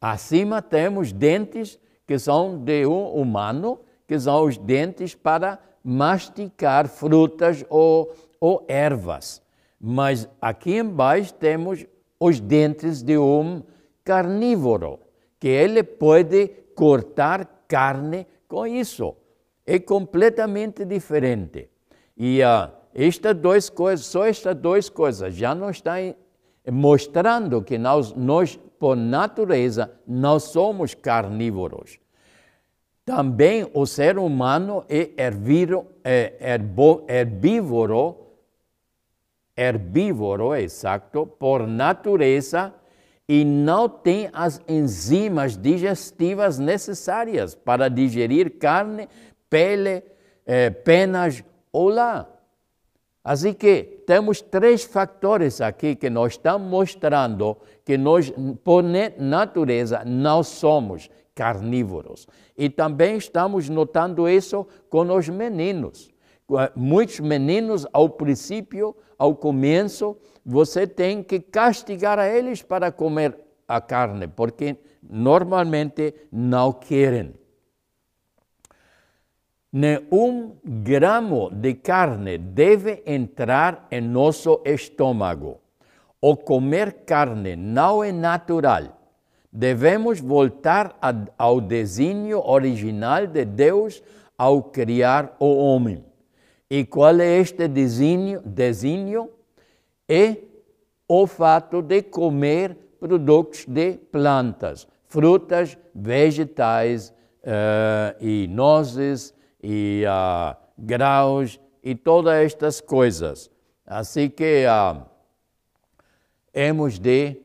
Acima 0.00 0.62
temos 0.62 1.12
dentes 1.12 1.78
que 2.06 2.18
são 2.18 2.56
de 2.58 2.86
um 2.86 3.08
humano, 3.14 3.80
que 4.06 4.18
são 4.18 4.44
os 4.44 4.56
dentes 4.56 5.14
para 5.14 5.58
masticar 5.82 6.88
frutas 6.88 7.64
ou 7.68 8.12
ou 8.40 8.64
ervas. 8.68 9.42
Mas 9.80 10.28
aqui 10.40 10.76
embaixo 10.76 11.34
temos 11.34 11.86
os 12.18 12.40
dentes 12.40 13.02
de 13.02 13.16
um 13.16 13.62
carnívoro, 14.04 14.98
que 15.38 15.48
ele 15.48 15.82
pode 15.82 16.48
cortar 16.74 17.64
carne 17.68 18.26
com 18.48 18.66
isso. 18.66 19.14
É 19.64 19.78
completamente 19.78 20.84
diferente. 20.84 21.68
E 22.16 22.40
uh, 22.42 22.70
estas 22.94 23.36
duas 23.36 23.70
coisas, 23.70 24.06
só 24.06 24.24
estas 24.26 24.56
duas 24.56 24.88
coisas, 24.88 25.34
já 25.34 25.54
não 25.54 25.70
está 25.70 25.96
mostrando 26.72 27.62
que 27.62 27.78
nós, 27.78 28.12
nós, 28.14 28.58
por 28.78 28.96
natureza, 28.96 29.92
não 30.06 30.40
somos 30.40 30.94
carnívoros. 30.94 31.98
Também 33.04 33.70
o 33.72 33.86
ser 33.86 34.18
humano 34.18 34.84
é 34.88 35.10
é 36.04 36.50
herbívoro 37.20 38.27
herbívoro, 39.58 40.54
exato, 40.54 41.26
por 41.26 41.66
natureza, 41.66 42.72
e 43.28 43.44
não 43.44 43.88
tem 43.88 44.30
as 44.32 44.62
enzimas 44.68 45.56
digestivas 45.56 46.58
necessárias 46.58 47.56
para 47.56 47.90
digerir 47.90 48.58
carne, 48.58 49.08
pele, 49.50 50.04
eh, 50.46 50.70
penas 50.70 51.42
ou 51.72 51.88
lá. 51.88 52.26
Assim 53.22 53.52
que 53.52 53.82
temos 54.06 54.40
três 54.40 54.84
fatores 54.84 55.60
aqui 55.60 55.94
que 55.94 56.08
nós 56.08 56.34
estamos 56.34 56.66
mostrando 56.70 57.58
que 57.84 57.98
nós, 57.98 58.32
por 58.64 58.82
natureza, 59.18 60.02
não 60.06 60.42
somos 60.42 61.10
carnívoros. 61.34 62.26
E 62.56 62.70
também 62.70 63.16
estamos 63.16 63.68
notando 63.68 64.26
isso 64.28 64.66
com 64.88 65.14
os 65.14 65.28
meninos. 65.28 66.10
Muitos 66.74 67.20
meninos, 67.20 67.86
ao 67.92 68.08
princípio, 68.08 68.96
ao 69.18 69.34
começo, 69.34 70.16
você 70.44 70.86
tem 70.86 71.22
que 71.22 71.40
castigar 71.40 72.18
a 72.18 72.26
eles 72.26 72.62
para 72.62 72.90
comer 72.90 73.38
a 73.66 73.82
carne, 73.82 74.26
porque 74.26 74.76
normalmente 75.02 76.14
não 76.32 76.72
querem. 76.72 77.34
Nenhum 79.70 80.56
gramo 80.64 81.50
de 81.50 81.74
carne 81.74 82.38
deve 82.38 83.02
entrar 83.04 83.86
em 83.90 84.00
nosso 84.00 84.62
estômago. 84.64 85.60
O 86.18 86.34
comer 86.34 87.04
carne 87.04 87.54
não 87.54 88.02
é 88.02 88.10
natural. 88.10 88.98
Devemos 89.52 90.18
voltar 90.18 90.96
ao 91.36 91.60
desígnio 91.60 92.42
original 92.42 93.26
de 93.26 93.44
Deus 93.44 94.02
ao 94.38 94.62
criar 94.62 95.36
o 95.38 95.54
homem. 95.56 96.07
E 96.70 96.84
qual 96.84 97.18
é 97.20 97.38
este 97.38 97.66
desígnio? 97.66 99.30
É 100.08 100.36
o 101.06 101.26
fato 101.26 101.80
de 101.80 102.02
comer 102.02 102.76
produtos 103.00 103.64
de 103.64 103.92
plantas, 103.92 104.86
frutas, 105.06 105.78
vegetais 105.94 107.10
uh, 107.42 108.14
e 108.20 108.46
nozes 108.48 109.34
e 109.62 110.04
uh, 110.06 110.54
graus 110.76 111.58
e 111.82 111.94
todas 111.94 112.34
estas 112.34 112.80
coisas. 112.80 113.50
Assim 113.86 114.28
que 114.28 114.64
uh, 114.66 115.02
hemos 116.52 116.98
de 116.98 117.40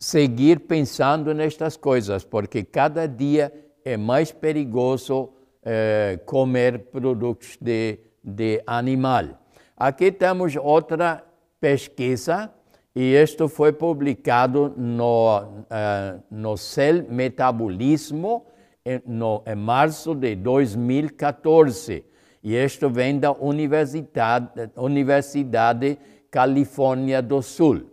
seguir 0.00 0.60
pensando 0.60 1.32
nestas 1.32 1.76
coisas, 1.76 2.24
porque 2.24 2.64
cada 2.64 3.06
dia 3.06 3.52
é 3.84 3.96
mais 3.96 4.32
perigoso 4.32 5.32
eh, 5.70 6.18
comer 6.24 6.78
produtos 6.86 7.58
de, 7.60 7.98
de 8.24 8.62
animal. 8.66 9.38
Aqui 9.76 10.10
temos 10.10 10.56
outra 10.56 11.22
pesquisa, 11.60 12.50
e 12.96 13.14
isto 13.14 13.50
foi 13.50 13.70
publicado 13.70 14.72
no, 14.78 15.42
uh, 15.42 16.22
no 16.30 16.56
Cell 16.56 17.04
Metabolismo 17.10 18.46
em, 18.82 19.02
no, 19.04 19.42
em 19.46 19.54
março 19.54 20.14
de 20.14 20.34
2014. 20.36 22.02
E 22.42 22.54
isto 22.56 22.88
vem 22.88 23.18
da 23.18 23.32
Universidade, 23.32 24.70
Universidade 24.74 25.98
Califórnia 26.30 27.20
do 27.20 27.42
Sul. 27.42 27.90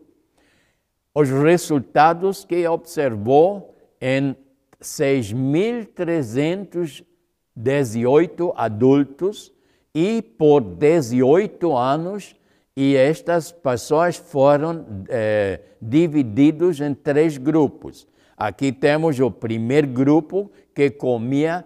Os 1.13 1.29
resultados 1.29 2.45
que 2.45 2.65
observou 2.65 3.75
em 3.99 4.33
6.318 7.57 8.53
adultos 8.55 9.51
e 9.93 10.21
por 10.21 10.61
18 10.61 11.75
anos, 11.75 12.35
e 12.75 12.95
estas 12.95 13.51
pessoas 13.51 14.17
foram 14.17 14.85
eh, 15.07 15.61
divididos 15.81 16.81
em 16.81 16.93
três 16.93 17.37
grupos. 17.37 18.05
Aqui 18.35 18.73
temos 18.73 19.17
o 19.21 19.31
primeiro 19.31 19.87
grupo 19.87 20.51
que 20.73 20.89
comia 20.89 21.63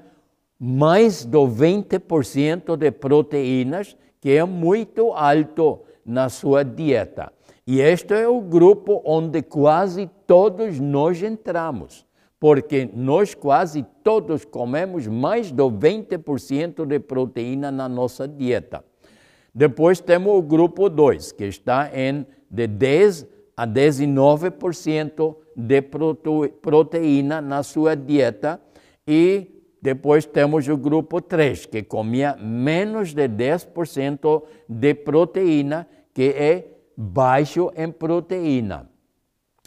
mais 0.60 1.26
do 1.26 1.48
20% 1.48 2.76
de 2.76 2.92
proteínas, 2.92 3.98
que 4.22 4.32
é 4.32 4.44
muito 4.44 5.14
alto 5.14 5.80
na 6.06 6.30
sua 6.30 6.64
dieta. 6.64 7.32
E 7.66 7.82
este 7.82 8.14
é 8.14 8.28
o 8.28 8.42
grupo 8.42 9.02
onde 9.06 9.42
quase 9.42 10.10
todos 10.28 10.80
nós 10.80 11.24
entramos, 11.24 12.06
porque 12.40 12.90
nós 12.94 13.36
quase 13.36 13.86
todos 14.04 14.46
comemos 14.46 15.08
mais 15.08 15.52
do 15.52 15.70
20% 15.70 16.86
de 16.86 17.00
proteína 17.00 17.70
na 17.70 17.90
nossa 17.90 18.28
dieta. 18.28 18.84
Depois 19.54 20.00
temos 20.00 20.34
o 20.34 20.42
grupo 20.42 20.90
2, 20.90 21.34
que 21.34 21.46
está 21.46 21.92
em 21.94 22.26
de 22.50 22.66
10 22.66 23.28
a 23.56 23.68
19% 23.68 25.36
de 25.56 25.82
proteína 25.82 27.42
na 27.42 27.62
sua 27.62 27.96
dieta 27.96 28.62
e 29.06 29.60
depois 29.82 30.26
temos 30.26 30.68
o 30.68 30.78
grupo 30.78 31.22
3, 31.22 31.66
que 31.66 31.84
comia 31.84 32.36
menos 32.38 33.14
de 33.14 33.28
10% 33.28 34.44
de 34.68 34.94
proteína, 34.94 35.88
que 36.14 36.30
é 36.30 36.68
baixo 36.96 37.72
em 37.76 37.92
proteína. 37.92 38.90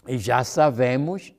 E 0.07 0.17
já 0.17 0.43
sabemos 0.43 1.33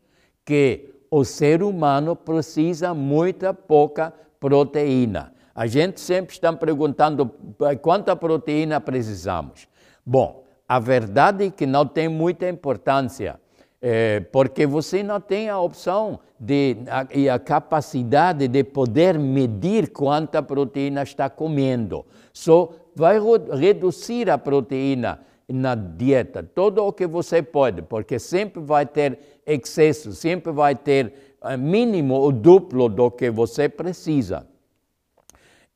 que 0.44 0.93
o 1.16 1.25
ser 1.25 1.62
humano 1.62 2.16
precisa 2.16 2.92
muita 2.92 3.54
pouca 3.54 4.12
proteína. 4.40 5.33
A 5.54 5.64
gente 5.64 6.00
sempre 6.00 6.35
está 6.35 6.52
perguntando 6.52 7.30
quanta 7.80 8.16
proteína 8.16 8.80
precisamos. 8.80 9.68
Bom, 10.04 10.42
a 10.68 10.80
verdade 10.80 11.44
é 11.44 11.50
que 11.50 11.66
não 11.66 11.87
tem 11.87 12.09
muita 12.09 12.49
importância, 12.49 13.38
é, 13.80 14.18
porque 14.33 14.66
você 14.66 15.04
não 15.04 15.21
tem 15.21 15.49
a 15.49 15.61
opção 15.61 16.18
de, 16.40 16.78
a, 16.88 17.06
e 17.14 17.28
a 17.28 17.38
capacidade 17.38 18.49
de 18.49 18.64
poder 18.64 19.16
medir 19.16 19.92
quanta 19.92 20.42
proteína 20.42 21.04
está 21.04 21.30
comendo. 21.30 22.04
Só 22.33 22.71
vai 22.97 23.21
reduzir 23.56 24.28
a 24.28 24.37
proteína 24.37 25.21
na 25.49 25.76
dieta, 25.76 26.42
todo 26.42 26.85
o 26.85 26.92
que 26.92 27.06
você 27.06 27.40
pode, 27.40 27.83
porque 27.83 28.18
sempre 28.18 28.61
vai 28.61 28.85
ter 28.85 29.18
excesso, 29.46 30.12
sempre 30.12 30.52
vai 30.52 30.74
ter 30.74 31.36
uh, 31.42 31.58
mínimo 31.58 32.20
o 32.20 32.32
duplo 32.32 32.88
do 32.88 33.10
que 33.10 33.30
você 33.30 33.68
precisa. 33.68 34.46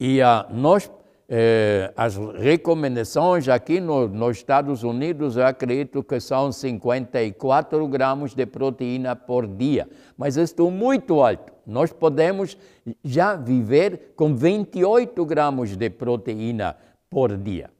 E 0.00 0.20
uh, 0.20 0.54
nós, 0.54 0.90
eh, 1.28 1.92
as 1.96 2.16
recomendações 2.16 3.48
aqui 3.48 3.80
no, 3.80 4.06
nos 4.08 4.36
Estados 4.36 4.84
Unidos, 4.84 5.36
eu 5.36 5.44
acredito 5.44 6.02
que 6.04 6.20
são 6.20 6.52
54 6.52 7.86
gramas 7.88 8.32
de 8.32 8.46
proteína 8.46 9.16
por 9.16 9.46
dia, 9.46 9.88
mas 10.16 10.36
isto 10.36 10.66
é 10.66 10.70
muito 10.70 11.20
alto. 11.20 11.52
Nós 11.66 11.92
podemos 11.92 12.56
já 13.04 13.34
viver 13.34 14.12
com 14.16 14.34
28 14.34 15.24
gramas 15.26 15.76
de 15.76 15.90
proteína 15.90 16.76
por 17.10 17.36
dia. 17.36 17.70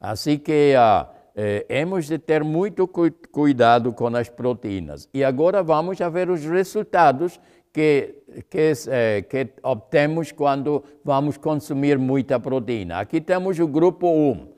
Assim 0.00 0.38
que 0.38 0.74
uh, 0.74 1.06
eh, 1.36 1.64
hemos 1.68 2.06
de 2.06 2.18
ter 2.18 2.42
muito 2.42 2.88
cu 2.88 3.12
cuidado 3.30 3.92
com 3.92 4.08
as 4.16 4.30
proteínas. 4.30 5.06
E 5.12 5.22
agora 5.22 5.62
vamos 5.62 6.00
a 6.00 6.08
ver 6.08 6.30
os 6.30 6.42
resultados 6.46 7.38
que, 7.70 8.14
que, 8.48 8.72
eh, 8.88 9.20
que 9.28 9.50
obtemos 9.62 10.32
quando 10.32 10.82
vamos 11.04 11.36
consumir 11.36 11.98
muita 11.98 12.40
proteína. 12.40 13.00
Aqui 13.00 13.20
temos 13.20 13.58
o 13.58 13.68
grupo 13.68 14.08
1. 14.08 14.48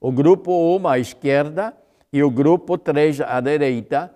O 0.00 0.12
grupo 0.12 0.78
1 0.78 0.86
à 0.86 0.96
esquerda 0.96 1.76
e 2.12 2.22
o 2.22 2.30
grupo 2.30 2.78
3 2.78 3.20
à 3.22 3.40
direita. 3.40 4.14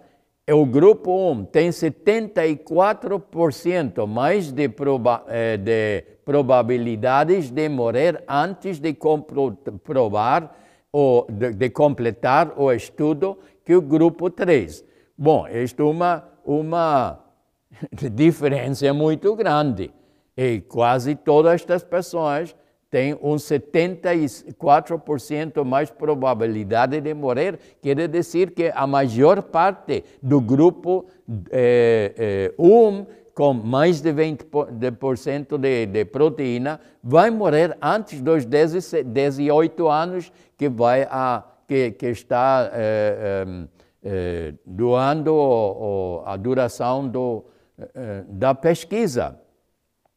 O 0.49 0.65
grupo 0.65 1.11
1 1.33 1.47
tem 1.47 1.71
74% 1.71 4.07
mais 4.07 4.53
de, 4.53 4.69
proba 4.69 5.25
eh, 5.27 5.57
de 5.57 6.05
probabilidades 6.25 7.51
de 7.51 7.69
morrer 7.69 8.23
antes 8.29 8.79
de 8.79 8.95
comprovar 8.95 10.53
o, 10.93 11.25
de, 11.29 11.53
de, 11.55 11.71
completar 11.71 12.53
o 12.57 12.71
estudo 12.71 13.39
que 13.65 13.75
o 13.75 13.81
grupo 13.81 14.29
3. 14.29 14.85
Bom, 15.17 15.49
isto 15.49 15.81
é 15.83 15.87
uma, 15.87 16.29
uma 16.45 17.19
diferença 18.13 18.93
muito 18.93 19.35
grande. 19.35 19.91
E 20.37 20.61
quase 20.61 21.15
todas 21.15 21.55
estas 21.55 21.83
pessoas 21.85 22.55
têm 22.91 23.15
um 23.15 23.37
74% 23.37 25.65
mais 25.65 25.91
probabilidade 25.91 27.01
de 27.01 27.15
morrer. 27.15 27.59
Quer 27.81 28.07
dizer 28.07 28.51
que 28.51 28.71
a 28.75 28.87
maior 28.87 29.41
parte 29.43 30.05
do 30.23 30.43
grupo 30.43 31.07
1 31.27 31.45
eh, 31.51 32.13
eh, 32.19 32.53
um, 32.59 33.07
com 33.35 33.55
mais 33.55 34.01
de 34.01 34.13
20% 34.13 35.59
de, 35.59 35.87
de 35.87 36.05
proteína 36.05 36.81
vai 37.03 37.31
morrer 37.31 37.77
antes 37.81 38.21
dos 38.21 38.45
18 38.45 39.89
anos 39.89 40.33
que, 40.57 40.69
vai 40.69 41.07
a, 41.11 41.43
que, 41.67 41.93
que 41.93 42.07
está 42.07 42.71
eh, 42.73 43.45
eh, 43.47 43.69
eh 44.05 44.55
doando 44.67 45.35
o, 45.35 46.23
a 46.27 46.37
duração 46.37 47.09
do, 47.09 47.45
eh, 47.79 48.25
da 48.29 48.55
pesquisa. 48.55 49.41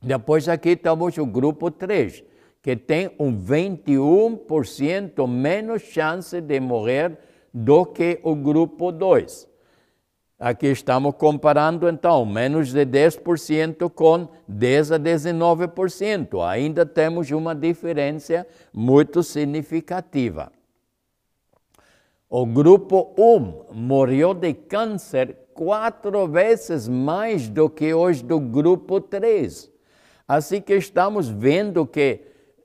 Depois 0.02 0.50
aqui 0.50 0.70
estamos 0.72 1.18
o 1.18 1.26
grupo 1.26 1.72
3, 1.72 2.24
que 2.62 2.76
tem 2.76 3.10
um 3.18 3.36
21% 3.40 5.28
menos 5.28 5.82
chance 5.84 6.40
de 6.42 6.60
morrer 6.60 7.18
do 7.54 7.86
que 7.86 8.20
o 8.22 8.36
grupo 8.36 8.92
2. 8.92 9.55
Aqui 10.38 10.68
estamos 10.68 11.16
comparando 11.16 11.88
então 11.88 12.26
menos 12.26 12.74
de 12.74 12.86
10% 12.86 13.90
com 13.90 14.28
10 14.46 14.92
a 14.92 15.00
19%. 15.00 16.46
Ainda 16.46 16.86
temos 16.86 17.32
uma 17.32 17.56
diferença 17.56 18.46
muito 18.74 19.24
significativa. 19.24 20.52
O 22.30 22.46
grupo 22.46 23.14
1 23.18 23.74
morreu 23.74 24.34
de 24.34 24.54
câncer 24.54 25.38
quatro 25.54 26.28
vezes 26.28 26.86
mais 26.86 27.48
do 27.48 27.70
que 27.70 27.94
os 27.94 28.22
do 28.22 28.38
grupo 28.38 29.00
3. 29.00 29.72
Assim 30.28 30.60
que 30.60 30.76
estamos 30.76 31.30
vendo 31.30 31.86
que 31.86 32.20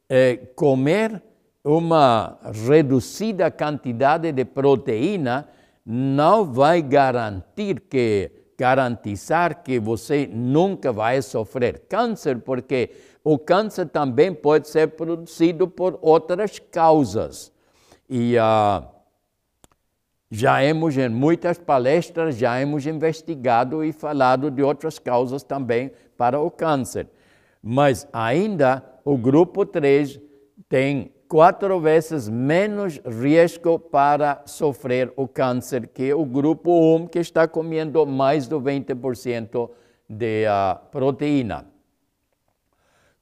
eh, 0.08 0.38
comer 0.56 1.22
uma 1.62 2.36
reduzida 2.66 3.48
quantidade 3.48 4.32
de 4.32 4.44
proteína 4.44 5.48
não 5.84 6.44
vai 6.44 6.82
garantir 6.82 7.80
que 7.80 8.30
garantizar 8.58 9.62
que 9.62 9.80
você 9.80 10.28
nunca 10.30 10.92
vai 10.92 11.22
sofrer 11.22 11.86
câncer, 11.88 12.38
porque 12.40 12.90
o 13.24 13.38
câncer 13.38 13.88
também 13.88 14.34
pode 14.34 14.68
ser 14.68 14.88
produzido 14.88 15.66
por 15.66 15.98
outras 16.02 16.58
causas. 16.58 17.50
E 18.08 18.36
uh, 18.36 18.86
já 20.30 20.62
hemos, 20.62 20.96
em 20.96 21.08
muitas 21.08 21.58
palestras, 21.58 22.36
já 22.36 22.60
hemos 22.60 22.86
investigado 22.86 23.82
e 23.82 23.92
falado 23.92 24.50
de 24.50 24.62
outras 24.62 24.98
causas 24.98 25.42
também 25.42 25.90
para 26.16 26.38
o 26.38 26.50
câncer. 26.50 27.08
Mas 27.62 28.06
ainda 28.12 28.84
o 29.04 29.16
grupo 29.16 29.64
3 29.64 30.20
tem 30.68 31.12
quatro 31.30 31.78
vezes 31.78 32.28
menos 32.28 33.00
risco 33.06 33.78
para 33.78 34.42
sofrer 34.46 35.12
o 35.14 35.28
câncer 35.28 35.86
que 35.86 36.12
o 36.12 36.24
grupo 36.24 36.96
1, 36.96 37.06
que 37.06 37.20
está 37.20 37.46
comendo 37.46 38.04
mais 38.04 38.48
do 38.48 38.60
20% 38.60 39.70
de 40.08 40.44
uh, 40.46 40.76
proteína. 40.90 41.66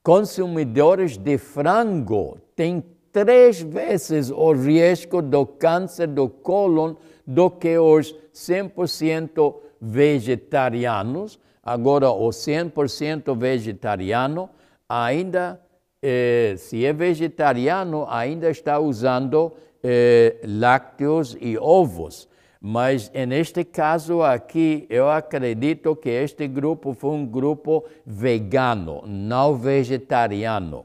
Consumidores 0.03 1.19
de 1.19 1.37
frango 1.37 2.39
têm 2.57 2.83
três 3.13 3.61
vezes 3.61 4.31
o 4.31 4.53
risco 4.53 5.21
do 5.21 5.45
câncer 5.45 6.07
do 6.07 6.31
cólon 6.31 6.95
do 7.27 7.51
que 7.51 7.77
os 7.77 8.15
100% 8.33 9.55
vegetarianos. 9.83 11.39
Agora, 11.63 12.11
o 12.11 12.31
100% 12.31 13.37
vegetariano 13.37 14.49
ainda 14.89 15.61
eh, 16.03 16.55
se 16.57 16.85
é 16.85 16.93
vegetariano, 16.93 18.07
ainda 18.09 18.51
está 18.51 18.79
usando 18.79 19.53
eh, 19.83 20.41
lácteos 20.45 21.37
e 21.41 21.57
ovos. 21.59 22.29
Mas 22.61 23.11
neste 23.13 23.65
caso 23.65 24.21
aqui, 24.21 24.85
eu 24.91 25.09
acredito 25.09 25.95
que 25.95 26.09
este 26.09 26.49
grupo 26.49 26.93
foi 26.93 27.11
um 27.11 27.25
grupo 27.25 27.85
vegano, 28.05 29.05
não 29.07 29.57
vegetariano. 29.57 30.85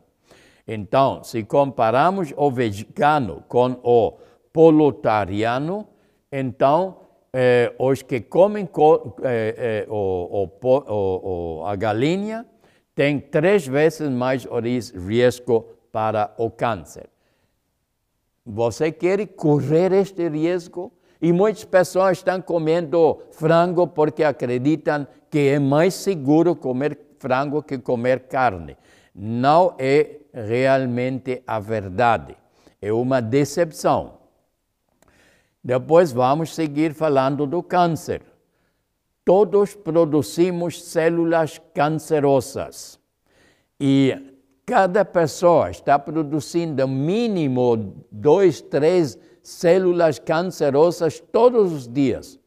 Então, 0.68 1.24
se 1.24 1.44
comparamos 1.44 2.32
o 2.38 2.52
vegano 2.52 3.44
com 3.48 3.80
o 3.84 4.20
polutariano, 4.54 5.88
então 6.32 6.98
eh, 7.34 7.74
os 7.80 8.04
que 8.04 8.22
comem 8.22 8.70
eh, 9.24 9.56
eh, 9.58 9.86
o, 9.90 10.48
o, 10.62 11.60
o, 11.62 11.66
a 11.66 11.76
galinha 11.76 12.46
têm 12.96 13.20
três 13.20 13.68
vezes 13.68 14.10
mais 14.10 14.46
risco 14.46 15.66
para 15.92 16.34
o 16.38 16.50
câncer. 16.50 17.10
Você 18.46 18.92
quer 18.92 19.26
correr 19.28 19.92
este 19.94 20.28
risco? 20.28 20.92
E 21.22 21.32
muitas 21.32 21.64
pessoas 21.64 22.18
estão 22.18 22.42
comendo 22.42 23.22
frango 23.32 23.88
porque 23.88 24.24
acreditam 24.24 25.08
que 25.30 25.48
é 25.48 25.60
mais 25.60 25.94
seguro 25.94 26.54
comer 26.54 27.00
frango 27.18 27.64
que 27.64 27.78
comer 27.78 28.28
carne. 28.28 28.76
Não 29.16 29.74
é 29.80 30.20
realmente 30.34 31.42
a 31.48 31.60
verdade. 31.62 32.36
É 32.82 32.92
uma 32.92 33.22
decepção. 33.22 34.16
Depois 35.64 36.12
vamos 36.12 36.54
seguir 36.54 36.94
falando 36.94 37.48
do 37.48 37.64
câncer. 37.64 38.22
Todos 39.26 39.76
produzimos 39.76 40.84
células 40.84 41.62
cancerosas. 41.74 43.00
E 43.80 44.34
cada 44.66 45.06
pessoa 45.06 45.72
está 45.72 45.98
produzindo 45.98 46.88
mínimo 46.88 48.06
dois, 48.12 48.62
três 48.62 49.18
células 49.42 50.20
cancerosas 50.20 51.20
todos 51.20 51.72
os 51.72 51.88
dias. 51.88 52.40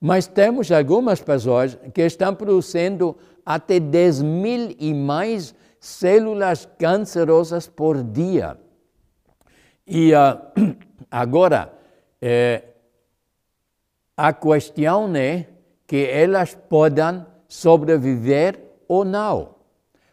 Mas 0.00 0.26
temos 0.26 0.72
algumas 0.72 1.20
pessoas 1.20 1.78
que 1.92 2.02
estão 2.02 2.34
produzindo 2.34 3.16
até 3.44 3.78
10 3.78 4.22
mil 4.22 4.74
e 4.78 4.94
mais 4.94 5.54
células 5.78 6.66
cancerosas 6.78 7.68
por 7.68 8.02
dia. 8.02 8.58
E 9.86 10.12
uh, 10.14 10.76
agora, 11.10 11.72
é, 12.22 12.62
a 14.16 14.32
questão 14.32 15.14
é 15.16 15.46
que 15.90 16.06
elas 16.06 16.54
podem 16.54 17.26
sobreviver 17.48 18.60
ou 18.86 19.04
não. 19.04 19.56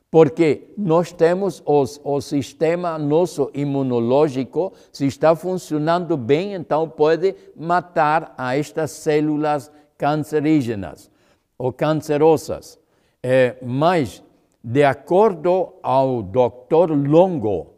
Porque 0.09 0.73
nós 0.75 1.11
temos 1.11 1.61
os, 1.63 2.01
o 2.03 2.19
sistema 2.19 2.97
nosso 2.97 3.51
imunológico, 3.53 4.73
se 4.91 5.05
está 5.05 5.35
funcionando 5.35 6.17
bem, 6.17 6.55
então 6.55 6.89
pode 6.89 7.35
matar 7.55 8.33
a 8.39 8.57
estas 8.57 8.89
células 8.89 9.71
cancerígenas 9.99 11.11
ou 11.59 11.71
cancerosas. 11.71 12.79
É, 13.21 13.57
mas, 13.61 14.23
de 14.63 14.83
acordo 14.83 15.73
ao 15.83 16.23
Dr. 16.23 16.91
Longo, 17.07 17.75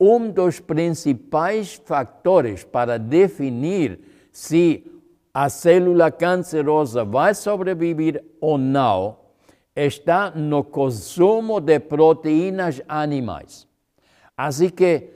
um 0.00 0.30
dos 0.30 0.58
principais 0.58 1.74
fatores 1.84 2.64
para 2.64 2.98
definir 2.98 4.00
se 4.32 4.90
a 5.34 5.48
célula 5.48 6.10
cancerosa 6.10 7.04
vai 7.04 7.34
sobreviver 7.34 8.24
ou 8.40 8.58
não 8.58 9.22
está 9.74 10.30
no 10.30 10.62
consumo 10.62 11.60
de 11.60 11.80
proteínas 11.80 12.82
animais. 12.86 13.66
Assim 14.36 14.68
que 14.68 15.08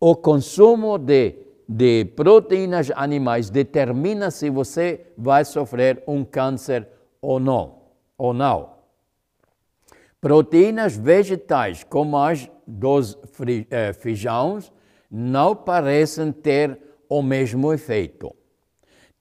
o 0.00 0.16
consumo 0.16 0.96
de, 0.98 1.34
de 1.68 2.04
proteínas 2.16 2.90
animais 2.94 3.50
determina 3.50 4.30
se 4.30 4.48
você 4.48 5.12
vai 5.16 5.44
sofrer 5.44 6.02
um 6.06 6.24
câncer 6.24 6.88
ou 7.20 7.38
não. 7.38 7.82
Ou 8.16 8.32
não. 8.32 8.74
Proteínas 10.20 10.96
vegetais, 10.96 11.84
como 11.84 12.16
as 12.16 12.50
dos 12.66 13.18
eh, 13.70 13.92
feijões, 13.92 14.72
não 15.10 15.54
parecem 15.54 16.32
ter 16.32 16.78
o 17.08 17.22
mesmo 17.22 17.72
efeito. 17.74 18.34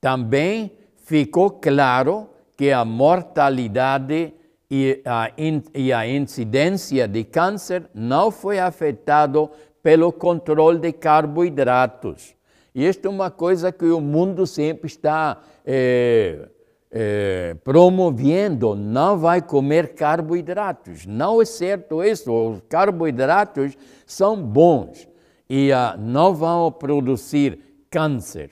Também 0.03 0.69
ficou 1.05 1.49
claro 1.49 2.27
que 2.57 2.73
a 2.73 2.83
mortalidade 2.83 4.33
e 4.69 5.01
a, 5.05 5.31
e 5.73 5.93
a 5.93 6.05
incidência 6.05 7.07
de 7.07 7.23
câncer 7.23 7.89
não 7.93 8.29
foi 8.29 8.59
afetado 8.59 9.49
pelo 9.81 10.11
controle 10.11 10.77
de 10.77 10.91
carboidratos. 10.91 12.35
E 12.75 12.85
isto 12.85 13.07
é 13.07 13.09
uma 13.09 13.31
coisa 13.31 13.71
que 13.71 13.85
o 13.85 14.01
mundo 14.01 14.45
sempre 14.45 14.87
está 14.87 15.37
eh, 15.65 16.49
eh, 16.91 17.55
promovendo, 17.63 18.75
não 18.75 19.17
vai 19.17 19.41
comer 19.41 19.93
carboidratos. 19.93 21.05
Não 21.05 21.41
é 21.41 21.45
certo 21.45 22.03
isso. 22.03 22.29
Os 22.29 22.61
carboidratos 22.67 23.77
são 24.05 24.35
bons 24.35 25.07
e 25.49 25.71
uh, 25.71 25.97
não 25.97 26.35
vão 26.35 26.69
produzir 26.73 27.57
câncer. 27.89 28.49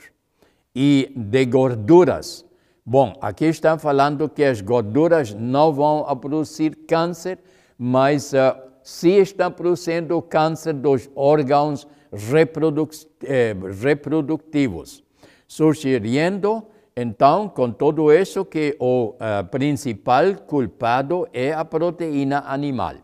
E 0.75 1.11
de 1.15 1.45
gorduras. 1.45 2.45
Bom, 2.85 3.13
aqui 3.21 3.45
está 3.45 3.77
falando 3.77 4.29
que 4.29 4.43
as 4.43 4.61
gorduras 4.61 5.33
não 5.33 5.71
vão 5.73 6.03
produzir 6.17 6.75
câncer, 6.87 7.39
mas 7.77 8.33
uh, 8.33 8.55
se 8.83 9.09
está 9.09 9.49
produzindo 9.51 10.21
câncer 10.21 10.73
dos 10.73 11.09
órgãos 11.15 11.87
reproduc 12.11 13.07
eh, 13.23 13.55
reprodutivos, 13.81 15.03
sugerindo 15.47 16.65
então, 16.95 17.47
com 17.47 17.71
tudo 17.71 18.11
isso, 18.11 18.43
que 18.43 18.75
o 18.79 19.15
uh, 19.15 19.45
principal 19.49 20.35
culpado 20.45 21.27
é 21.31 21.53
a 21.53 21.63
proteína 21.63 22.43
animal. 22.45 22.95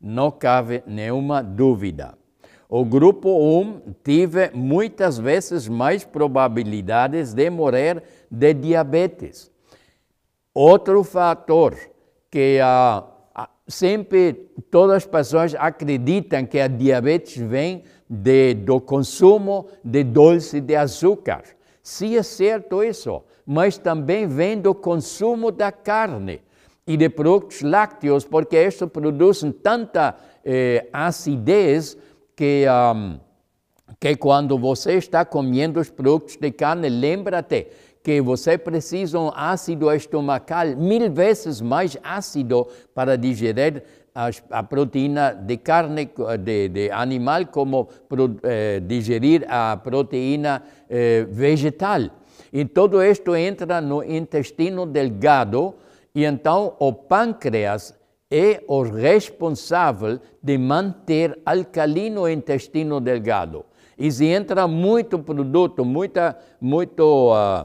Não 0.00 0.30
cabe 0.30 0.84
nenhuma 0.86 1.42
dúvida. 1.42 2.16
O 2.68 2.84
grupo 2.84 3.28
1 3.60 3.94
teve 4.02 4.50
muitas 4.54 5.18
vezes 5.18 5.68
mais 5.68 6.04
probabilidades 6.04 7.34
de 7.34 7.50
morrer 7.50 8.02
de 8.30 8.54
diabetes. 8.54 9.50
Outro 10.52 11.02
fator 11.04 11.76
que 12.30 12.58
sempre 13.66 14.50
todas 14.70 14.96
as 14.96 15.06
pessoas 15.06 15.54
acreditam 15.54 16.46
que 16.46 16.58
a 16.58 16.68
diabetes 16.68 17.36
vem 17.36 17.84
de, 18.08 18.54
do 18.54 18.80
consumo 18.80 19.68
de 19.84 20.04
doce 20.04 20.60
de 20.60 20.76
açúcar. 20.76 21.42
Se 21.82 22.16
é 22.16 22.22
certo 22.22 22.82
isso, 22.82 23.22
mas 23.46 23.76
também 23.76 24.26
vem 24.26 24.58
do 24.58 24.74
consumo 24.74 25.50
da 25.50 25.70
carne 25.70 26.40
e 26.86 26.96
de 26.96 27.08
produtos 27.08 27.62
lácteos, 27.62 28.24
porque 28.24 28.62
isso 28.62 28.86
produz 28.88 29.42
tanta 29.62 30.14
eh, 30.44 30.86
acidez 30.92 31.96
que, 32.36 32.64
um, 32.68 33.18
que 34.00 34.16
quando 34.16 34.58
você 34.58 34.94
está 34.94 35.24
comendo 35.24 35.80
os 35.80 35.90
produtos 35.90 36.36
de 36.36 36.50
carne, 36.50 36.88
lembra-te 36.88 37.68
que 38.02 38.20
você 38.20 38.58
precisa 38.58 39.18
um 39.18 39.30
ácido 39.34 39.90
estomacal 39.90 40.76
mil 40.76 41.10
vezes 41.10 41.62
mais 41.62 41.96
ácido 42.02 42.68
para 42.94 43.16
digerir 43.16 43.82
a, 44.14 44.28
a 44.50 44.62
proteína 44.62 45.32
de 45.32 45.56
carne 45.56 46.10
de, 46.40 46.68
de 46.68 46.90
animal 46.90 47.46
como 47.46 47.86
pro, 48.08 48.36
eh, 48.42 48.80
digerir 48.80 49.44
a 49.48 49.76
proteína 49.76 50.62
eh, 50.88 51.26
vegetal. 51.30 52.10
E 52.52 52.64
tudo 52.64 53.02
isto 53.02 53.34
entra 53.34 53.80
no 53.80 54.04
intestino 54.04 54.86
delgado 54.86 55.74
e 56.14 56.24
então 56.24 56.76
o 56.78 56.92
pâncreas 56.92 57.94
é 58.36 58.64
o 58.66 58.82
responsável 58.82 60.18
de 60.42 60.58
manter 60.58 61.38
alcalino 61.46 62.22
o 62.22 62.28
intestino 62.28 63.00
delgado. 63.00 63.64
E 63.96 64.10
se 64.10 64.26
entra 64.26 64.66
muito 64.66 65.20
produto, 65.20 65.84
muita, 65.84 66.36
muito 66.60 67.32
uh, 67.32 67.64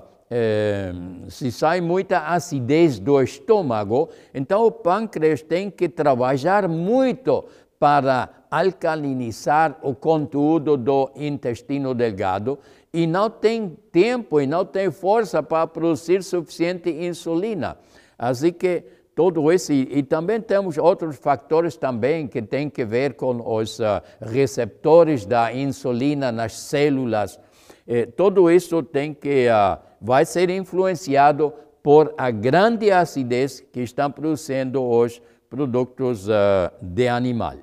se 1.28 1.52
sai 1.52 1.82
muita 1.82 2.20
acidez 2.20 3.00
do 3.00 3.20
estômago, 3.20 4.10
então 4.32 4.64
o 4.64 4.72
pâncreas 4.72 5.42
tem 5.42 5.72
que 5.72 5.90
trabalhar 5.90 6.68
muito 6.68 7.46
para 7.80 8.30
alcalinizar 8.52 9.76
o 9.82 9.96
conteúdo 9.96 10.78
do 10.78 11.10
intestino 11.16 11.96
delgado 11.96 12.60
e 12.94 13.08
não 13.08 13.28
tem 13.28 13.76
tempo 13.92 14.40
e 14.40 14.46
não 14.46 14.64
tem 14.64 14.92
força 14.92 15.42
para 15.42 15.66
produzir 15.66 16.22
suficiente 16.22 16.92
insulina. 16.92 17.76
Assim 18.20 18.52
que 18.52 18.84
tudo 19.20 19.52
isso, 19.52 19.74
e, 19.74 20.02
também 20.02 20.40
temos 20.40 20.78
outros 20.78 21.18
fatores 21.18 21.76
também 21.76 22.26
que 22.26 22.42
têm 22.42 22.70
que 22.70 22.86
ver 22.86 23.16
com 23.16 23.54
os 23.54 23.78
uh, 23.78 24.02
receptores 24.22 25.26
da 25.26 25.54
insulina 25.54 26.32
nas 26.32 26.54
células. 26.54 27.38
Eh, 27.86 28.06
tudo 28.06 28.50
isso 28.50 28.82
tem 28.82 29.14
que 29.14 29.48
uh, 29.50 29.78
vai 30.00 30.24
ser 30.24 30.50
influenciado 30.50 31.54
por 31.84 32.14
a 32.18 32.32
grande 32.32 32.92
acidez 32.92 33.60
que 33.60 33.82
estão 33.82 34.10
produzindo 34.10 34.82
os 34.82 35.22
produtos 35.50 36.30
uh, 36.30 36.72
de 36.82 37.10
animal. 37.10 37.58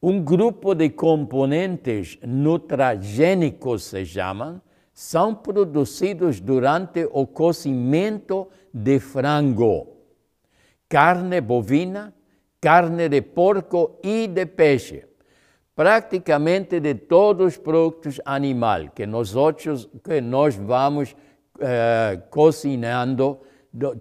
um 0.00 0.22
grupo 0.22 0.72
de 0.72 0.90
componentes 0.90 2.16
nutragênicos, 2.24 3.84
se 3.84 4.06
chamam, 4.06 4.60
são 4.94 5.34
produzidos 5.34 6.38
durante 6.38 7.04
o 7.10 7.26
cozimento 7.26 8.48
de 8.72 9.00
frango, 9.00 9.88
carne 10.88 11.40
bovina, 11.40 12.14
carne 12.60 13.08
de 13.08 13.20
porco 13.20 13.98
e 14.04 14.28
de 14.28 14.46
peixe. 14.46 15.04
Praticamente 15.74 16.78
de 16.78 16.94
todos 16.94 17.54
os 17.54 17.58
produtos 17.58 18.20
animais 18.24 18.88
que 18.94 19.04
nós, 19.04 19.34
que 20.04 20.20
nós 20.20 20.54
vamos 20.54 21.16
eh, 21.58 22.20
cozinhando, 22.30 23.40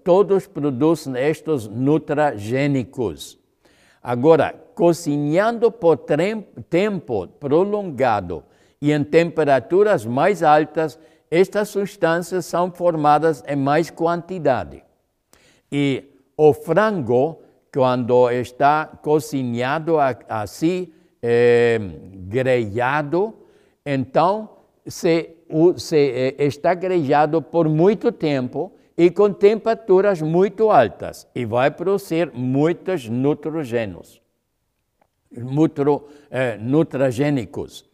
todos 0.04 0.46
produzem 0.46 1.16
estes 1.18 1.68
nutragênicos. 1.68 3.40
Agora, 4.04 4.54
cozinhando 4.76 5.72
por 5.72 5.98
tempo 6.70 7.28
prolongado 7.40 8.44
e 8.84 8.92
em 8.92 9.02
temperaturas 9.02 10.06
mais 10.06 10.44
altas, 10.44 11.00
estas 11.32 11.70
substâncias 11.70 12.46
são 12.46 12.70
formadas 12.70 13.42
em 13.48 13.56
mais 13.56 13.90
quantidade. 13.90 14.84
E 15.72 16.04
o 16.36 16.52
frango, 16.52 17.42
quando 17.74 18.30
está 18.30 18.86
cozinhado 19.02 19.96
assim, 20.28 20.92
é, 21.22 21.80
grelhado, 22.28 23.34
então 23.86 24.50
se, 24.86 25.30
se, 25.78 25.96
eh, 25.96 26.36
está 26.40 26.74
grelhado 26.74 27.42
por 27.42 27.70
muito 27.70 28.12
tempo 28.12 28.74
e 28.98 29.10
com 29.10 29.32
temperaturas 29.32 30.22
muito 30.22 30.70
altas 30.70 31.26
e 31.34 31.46
vai 31.46 31.72
produzir 31.72 32.34
muitos 32.34 33.08
nitrogênios, 33.08 34.22
nutro, 35.32 36.10
eh, 36.30 36.58
nutragênicos. 36.58 37.93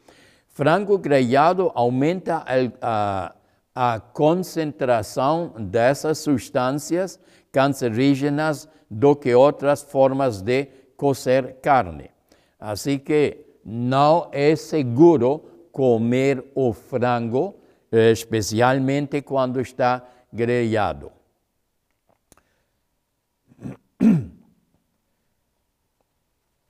Frango 0.59 0.97
grelhado 0.97 1.71
aumenta 1.73 2.43
a, 2.45 3.33
a, 3.73 3.93
a 3.93 3.99
concentração 4.01 5.53
dessas 5.57 6.17
substâncias 6.17 7.17
cancerígenas 7.49 8.67
do 8.91 9.15
que 9.15 9.33
outras 9.33 9.81
formas 9.81 10.41
de 10.41 10.65
cozer 10.97 11.61
carne. 11.61 12.11
Assim 12.59 12.99
que 12.99 13.37
não 13.63 14.27
é 14.33 14.53
seguro 14.53 15.45
comer 15.71 16.43
o 16.53 16.73
frango, 16.73 17.55
especialmente 17.89 19.21
quando 19.21 19.61
está 19.61 20.03
grelhado. 20.33 21.09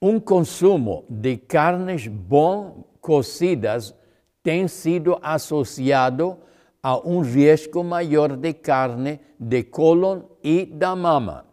Um 0.02 0.18
consumo 0.18 1.04
de 1.10 1.36
carnes 1.36 2.06
bom 2.06 2.89
cocidas 3.00 3.94
tem 4.42 4.68
sido 4.68 5.18
associado 5.22 6.38
a 6.82 6.96
um 6.98 7.20
risco 7.20 7.84
maior 7.84 8.36
de 8.36 8.52
carne 8.54 9.20
de 9.38 9.62
cólon 9.62 10.22
e 10.42 10.64
da 10.64 10.96
mama. 10.96 11.44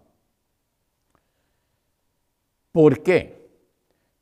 Por 2.71 2.99
quê? 2.99 3.33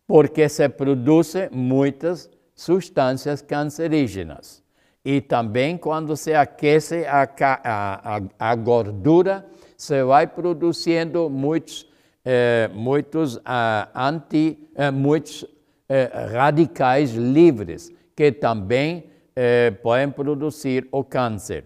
Porque 0.08 0.48
se 0.50 0.68
produzem 0.70 1.50
muitas 1.52 2.30
substâncias 2.56 3.42
cancerígenas. 3.42 4.64
E 5.04 5.22
também 5.22 5.78
quando 5.78 6.16
se 6.18 6.34
aquece 6.34 7.06
a, 7.06 7.30
a, 7.40 8.22
a 8.40 8.56
gordura, 8.56 9.46
se 9.78 10.04
vai 10.04 10.26
produzindo 10.26 11.30
muitos, 11.30 11.88
eh, 12.24 12.70
muitos, 12.74 13.40
ah, 13.46 13.90
anti, 13.94 14.58
eh, 14.74 14.90
muitos 14.90 15.46
eh, 15.88 16.10
radicais 16.32 17.12
livres, 17.12 17.92
que 18.16 18.32
também 18.32 19.06
eh, 19.36 19.72
podem 19.72 20.10
produzir 20.10 20.88
o 20.92 21.04
câncer. 21.04 21.66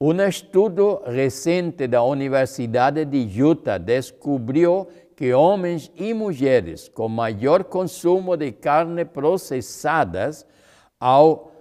Um 0.00 0.20
estudo 0.20 1.02
recente 1.06 1.86
da 1.86 2.02
Universidade 2.02 3.04
de 3.04 3.18
Utah 3.18 3.78
descobriu 3.78 4.88
que 5.16 5.32
homens 5.32 5.90
e 5.94 6.12
mulheres 6.12 6.88
com 6.88 7.08
maior 7.08 7.64
consumo 7.64 8.36
de 8.36 8.50
carne 8.50 9.04
processadas 9.04 10.44
ao 10.98 11.52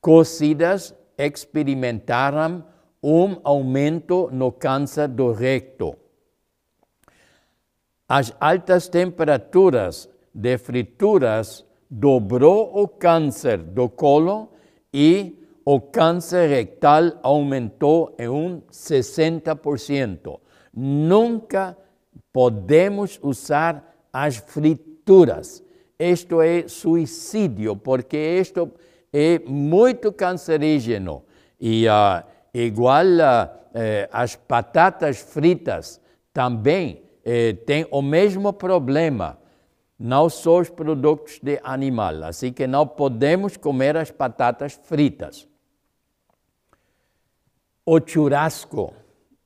cocidas 0.00 0.94
experimentaram 1.16 2.64
um 3.02 3.36
aumento 3.44 4.28
no 4.32 4.50
câncer 4.50 5.08
do 5.08 5.32
recto. 5.32 5.94
As 8.08 8.34
altas 8.40 8.88
temperaturas 8.88 10.08
de 10.34 10.58
frituras 10.58 11.64
dobrou 11.90 12.82
o 12.82 12.86
câncer 12.86 13.58
do 13.58 13.88
colo 13.88 14.52
e 14.92 15.38
o 15.64 15.80
câncer 15.80 16.48
rectal 16.48 17.12
aumentou 17.22 18.14
em 18.18 18.28
um 18.28 18.62
60%. 18.70 20.40
Nunca 20.74 21.76
podemos 22.32 23.18
usar 23.22 23.96
as 24.12 24.36
frituras. 24.36 25.62
Isto 25.98 26.40
é 26.40 26.66
suicídio, 26.68 27.76
porque 27.76 28.16
isto 28.16 28.70
é 29.12 29.40
muito 29.40 30.12
cancerígeno. 30.12 31.24
E 31.60 31.86
uh, 31.86 32.24
igual 32.54 33.04
uh, 33.06 34.08
as 34.12 34.38
batatas 34.48 35.18
fritas 35.18 36.00
também 36.32 37.02
eh, 37.24 37.52
têm 37.66 37.86
o 37.90 38.00
mesmo 38.00 38.52
problema. 38.52 39.38
Não 39.98 40.28
só 40.28 40.60
os 40.60 40.70
produtos 40.70 41.40
de 41.42 41.58
animal, 41.64 42.24
assim 42.24 42.52
que 42.52 42.66
não 42.66 42.86
podemos 42.86 43.56
comer 43.56 43.96
as 43.96 44.10
batatas 44.10 44.78
fritas. 44.84 45.48
O 47.84 47.98
churrasco, 48.04 48.92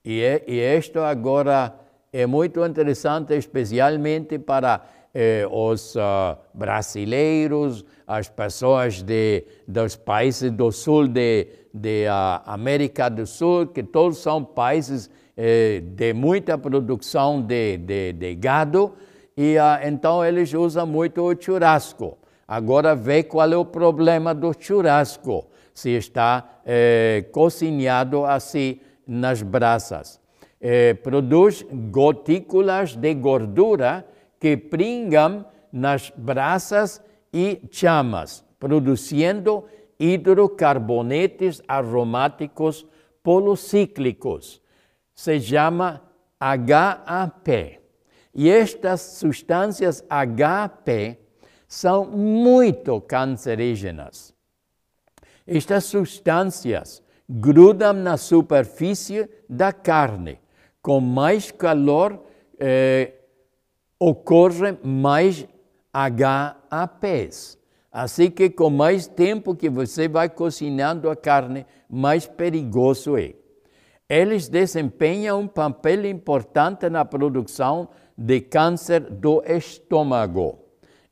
e, 0.04 0.20
é, 0.20 0.44
e 0.46 0.58
isto 0.76 0.98
agora 0.98 1.74
é 2.12 2.26
muito 2.26 2.64
interessante, 2.66 3.34
especialmente 3.34 4.38
para 4.38 4.82
eh, 5.14 5.46
os 5.50 5.94
uh, 5.94 6.36
brasileiros, 6.54 7.84
as 8.06 8.28
pessoas 8.28 9.02
de, 9.02 9.44
dos 9.68 9.94
países 9.94 10.50
do 10.50 10.72
sul 10.72 11.06
de, 11.06 11.48
de 11.72 12.06
uh, 12.06 12.42
América 12.46 13.10
do 13.10 13.26
Sul, 13.26 13.66
que 13.66 13.82
todos 13.82 14.18
são 14.18 14.42
países 14.42 15.10
eh, 15.36 15.82
de 15.84 16.12
muita 16.14 16.56
produção 16.56 17.42
de, 17.42 17.76
de, 17.76 18.12
de 18.12 18.34
gado, 18.34 18.94
e 19.36 19.56
uh, 19.56 19.86
então 19.86 20.24
eles 20.24 20.52
usam 20.52 20.86
muito 20.86 21.22
o 21.22 21.34
churrasco. 21.40 22.18
Agora 22.46 22.94
vê 22.94 23.22
qual 23.22 23.50
é 23.52 23.56
o 23.56 23.64
problema 23.64 24.34
do 24.34 24.52
churrasco, 24.58 25.46
se 25.72 25.90
está 25.90 26.60
eh, 26.66 27.24
cozinhado 27.32 28.26
assim 28.26 28.78
nas 29.06 29.40
brasas. 29.40 30.20
Eh, 30.60 30.94
produz 30.94 31.64
gotículas 31.90 32.94
de 32.94 33.14
gordura 33.14 34.06
que 34.38 34.56
pringam 34.56 35.46
nas 35.72 36.12
brasas 36.14 37.02
e 37.32 37.62
chamas, 37.70 38.44
produzindo 38.60 39.64
hidrocarbonetos 39.98 41.62
aromáticos 41.66 42.86
policíclicos. 43.22 44.60
Se 45.14 45.40
chama 45.40 46.02
HAP. 46.38 47.81
E 48.34 48.48
estas 48.48 49.00
substâncias 49.00 50.02
HAP 50.08 51.18
são 51.68 52.06
muito 52.06 53.00
cancerígenas. 53.00 54.34
Estas 55.46 55.84
substâncias 55.84 57.02
grudam 57.28 57.92
na 57.92 58.16
superfície 58.16 59.28
da 59.48 59.72
carne, 59.72 60.38
com 60.80 61.00
mais 61.00 61.50
calor 61.50 62.22
eh, 62.58 63.12
ocorrem 63.98 64.78
mais 64.82 65.46
HAPs. 65.92 67.58
Assim 67.90 68.30
que 68.30 68.48
com 68.48 68.70
mais 68.70 69.06
tempo 69.06 69.54
que 69.54 69.68
você 69.68 70.08
vai 70.08 70.28
cozinhando 70.28 71.10
a 71.10 71.16
carne, 71.16 71.66
mais 71.88 72.26
perigoso 72.26 73.18
é. 73.18 73.34
Eles 74.08 74.48
desempenham 74.48 75.40
um 75.40 75.48
papel 75.48 76.06
importante 76.06 76.88
na 76.88 77.04
produção 77.04 77.88
de 78.22 78.40
câncer 78.40 79.00
do 79.00 79.42
estômago. 79.44 80.60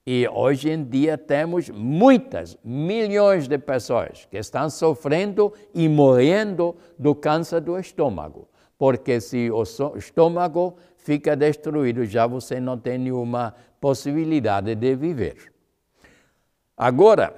E 0.07 0.29
hoje 0.29 0.70
em 0.70 0.85
dia 0.85 1.18
temos 1.18 1.68
muitas, 1.68 2.57
milhões 2.64 3.49
de 3.49 3.59
pessoas 3.59 4.29
que 4.31 4.38
estão 4.38 4.70
sofrendo 4.70 5.53
e 5.75 5.88
morrendo 5.88 6.77
do 6.96 7.12
câncer 7.12 7.61
do 7.61 7.77
estômago. 7.77 8.49
Porque 8.79 9.20
se 9.20 9.51
o 9.51 9.64
estômago 9.96 10.77
fica 10.99 11.35
destruído, 11.35 12.05
já 12.05 12.29
você 12.29 12.61
não 12.61 12.79
tem 12.79 12.96
nenhuma 12.96 13.55
possibilidade 13.81 14.77
de 14.77 14.94
viver. 14.94 15.53
Agora, 16.77 17.35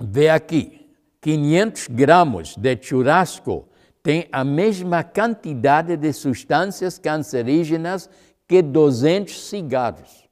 vê 0.00 0.28
aqui, 0.28 0.90
500 1.20 1.86
gramas 1.88 2.56
de 2.56 2.76
churrasco 2.82 3.68
tem 4.02 4.28
a 4.32 4.42
mesma 4.44 5.04
quantidade 5.04 5.96
de 5.96 6.12
substâncias 6.12 6.98
cancerígenas 6.98 8.08
que 8.48 8.62
200 8.62 9.48
cigarros. 9.48 10.26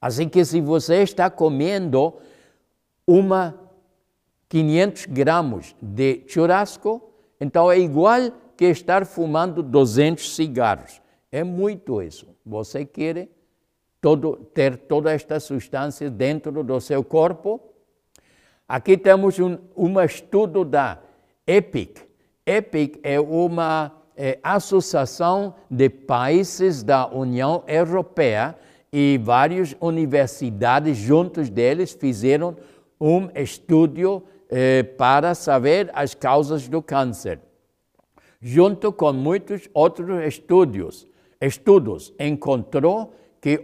Assim 0.00 0.28
que 0.28 0.44
se 0.44 0.60
você 0.60 1.02
está 1.02 1.28
comendo 1.28 2.14
uma 3.06 3.58
500 4.48 5.06
gramas 5.06 5.74
de 5.82 6.22
churrasco, 6.26 7.02
então 7.40 7.70
é 7.70 7.78
igual 7.78 8.30
que 8.56 8.66
estar 8.66 9.04
fumando 9.04 9.62
200 9.62 10.34
cigarros. 10.34 11.02
É 11.30 11.42
muito 11.42 12.00
isso. 12.00 12.28
Você 12.44 12.84
quer 12.84 13.28
todo, 14.00 14.36
ter 14.54 14.76
toda 14.76 15.12
esta 15.12 15.40
substância 15.40 16.10
dentro 16.10 16.62
do 16.62 16.80
seu 16.80 17.02
corpo? 17.02 17.60
Aqui 18.68 18.96
temos 18.96 19.38
um, 19.38 19.58
um 19.76 20.00
estudo 20.00 20.64
da 20.64 20.98
EPIC. 21.46 22.00
EPIC 22.46 23.00
é 23.02 23.20
uma 23.20 24.01
é, 24.16 24.38
associação 24.42 25.54
de 25.70 25.88
países 25.88 26.82
da 26.82 27.06
União 27.06 27.62
Europeia 27.66 28.56
e 28.92 29.18
várias 29.22 29.74
universidades 29.80 30.98
juntos 30.98 31.48
deles 31.48 31.92
fizeram 31.92 32.56
um 33.00 33.28
estudo 33.34 34.22
eh, 34.48 34.82
para 34.82 35.34
saber 35.34 35.90
as 35.94 36.14
causas 36.14 36.68
do 36.68 36.82
câncer. 36.82 37.40
Junto 38.38 38.92
com 38.92 39.12
muitos 39.12 39.68
outros 39.72 40.22
estudos, 40.26 41.08
estudos 41.40 42.12
encontrou 42.20 43.14
que 43.40 43.58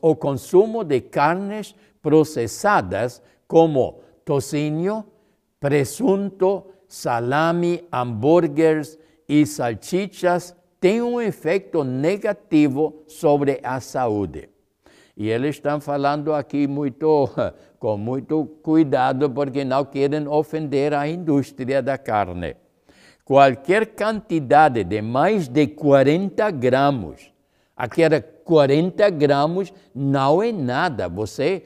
o 0.00 0.14
consumo 0.14 0.84
de 0.84 1.00
carnes 1.00 1.74
processadas 2.00 3.20
como 3.48 4.00
tocínio, 4.24 5.04
presunto, 5.58 6.64
salame, 6.86 7.84
hambúrgueres 7.92 8.98
e 9.30 9.46
salsichas 9.46 10.56
tem 10.80 11.00
um 11.00 11.20
efeito 11.20 11.84
negativo 11.84 13.04
sobre 13.06 13.60
a 13.62 13.78
saúde. 13.78 14.48
E 15.16 15.28
eles 15.28 15.54
estão 15.54 15.80
falando 15.80 16.34
aqui 16.34 16.66
muito, 16.66 17.30
com 17.78 17.96
muito 17.96 18.44
cuidado, 18.60 19.30
porque 19.30 19.64
não 19.64 19.84
querem 19.84 20.26
ofender 20.26 20.92
a 20.92 21.06
indústria 21.06 21.80
da 21.80 21.96
carne. 21.96 22.56
Qualquer 23.24 23.94
quantidade 23.94 24.82
de 24.82 25.00
mais 25.00 25.46
de 25.46 25.68
40 25.68 26.50
gramas, 26.50 27.32
aquela 27.76 28.20
40 28.20 29.10
gramas 29.10 29.72
não 29.94 30.42
é 30.42 30.50
nada. 30.50 31.08
Você, 31.08 31.62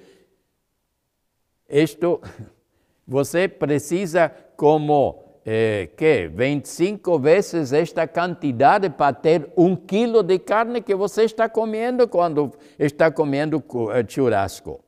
isto, 1.66 2.20
você 3.08 3.48
precisa 3.48 4.30
como 4.54 5.23
é, 5.46 5.90
que 5.94 6.28
25 6.28 7.18
vezes 7.18 7.72
esta 7.72 8.08
quantidade 8.08 8.88
para 8.88 9.12
ter 9.12 9.52
um 9.56 9.76
quilo 9.76 10.22
de 10.22 10.38
carne 10.38 10.80
que 10.80 10.94
você 10.94 11.24
está 11.24 11.48
comendo 11.48 12.08
quando 12.08 12.52
está 12.78 13.10
comendo 13.10 13.62
eh, 13.92 14.04
churrasco. 14.08 14.82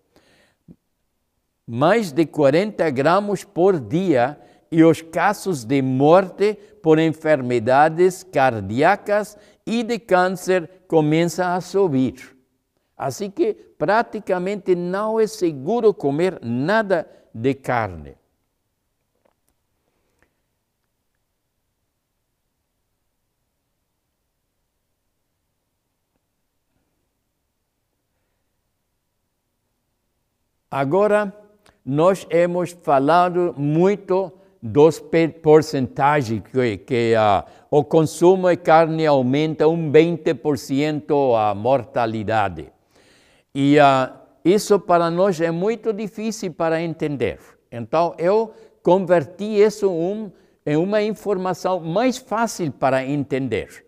Mais 1.66 2.10
de 2.10 2.24
40 2.24 2.88
gramas 2.90 3.44
por 3.44 3.78
dia 3.78 4.38
e 4.70 4.82
os 4.82 5.02
casos 5.02 5.62
de 5.64 5.82
morte 5.82 6.58
por 6.82 6.98
enfermidades 6.98 8.22
cardíacas 8.22 9.36
e 9.66 9.82
de 9.82 9.98
câncer 9.98 10.70
começam 10.88 11.48
a 11.48 11.60
subir. 11.60 12.34
Assim 12.96 13.30
que 13.30 13.52
praticamente 13.52 14.74
não 14.74 15.20
é 15.20 15.26
seguro 15.26 15.92
comer 15.92 16.38
nada 16.42 17.06
de 17.34 17.52
carne. 17.52 18.16
Agora, 30.76 31.32
nós 31.82 32.26
hemos 32.28 32.72
falado 32.82 33.54
muito 33.56 34.30
dos 34.60 35.02
porcentagens 35.42 36.42
que, 36.52 36.76
que 36.76 37.14
uh, 37.14 37.42
o 37.70 37.82
consumo 37.82 38.50
de 38.50 38.58
carne 38.58 39.06
aumenta 39.06 39.66
um 39.66 39.90
20% 39.90 41.34
a 41.34 41.54
mortalidade. 41.54 42.70
E 43.54 43.78
uh, 43.78 44.12
isso 44.44 44.78
para 44.78 45.10
nós 45.10 45.40
é 45.40 45.50
muito 45.50 45.94
difícil 45.94 46.52
para 46.52 46.82
entender. 46.82 47.38
Então, 47.72 48.14
eu 48.18 48.52
converti 48.82 49.44
isso 49.44 49.90
um, 49.90 50.30
em 50.66 50.76
uma 50.76 51.00
informação 51.00 51.80
mais 51.80 52.18
fácil 52.18 52.70
para 52.70 53.02
entender. 53.02 53.85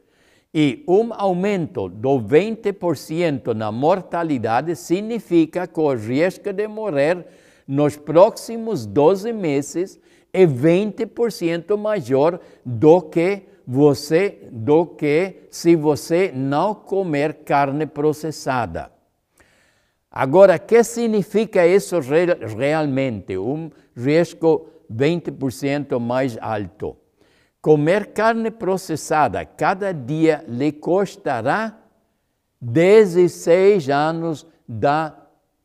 E 0.52 0.82
um 0.88 1.12
aumento 1.12 1.88
do 1.88 2.18
20% 2.18 3.54
na 3.54 3.70
mortalidade 3.70 4.74
significa 4.74 5.66
que 5.66 5.78
o 5.78 5.92
risco 5.92 6.52
de 6.52 6.66
morrer 6.66 7.26
nos 7.66 7.96
próximos 7.96 8.86
12 8.86 9.32
meses 9.32 10.00
é 10.32 10.46
20% 10.46 11.76
maior 11.76 12.40
do 12.64 13.02
que 13.02 13.42
você 13.66 14.48
do 14.50 14.86
que 14.86 15.48
se 15.50 15.76
você 15.76 16.32
não 16.34 16.74
comer 16.74 17.44
carne 17.44 17.86
processada. 17.86 18.90
Agora, 20.10 20.56
o 20.56 20.60
que 20.60 20.82
significa 20.82 21.66
isso 21.66 22.00
realmente? 22.00 23.36
Um 23.36 23.70
risco 23.94 24.70
20% 24.90 26.00
mais 26.00 26.38
alto. 26.40 26.96
Comer 27.60 28.12
carne 28.12 28.50
processada 28.50 29.44
cada 29.44 29.92
dia 29.92 30.44
lhe 30.46 30.70
custará 30.70 31.76
16 32.60 33.88
anos 33.88 34.46
da 34.66 35.14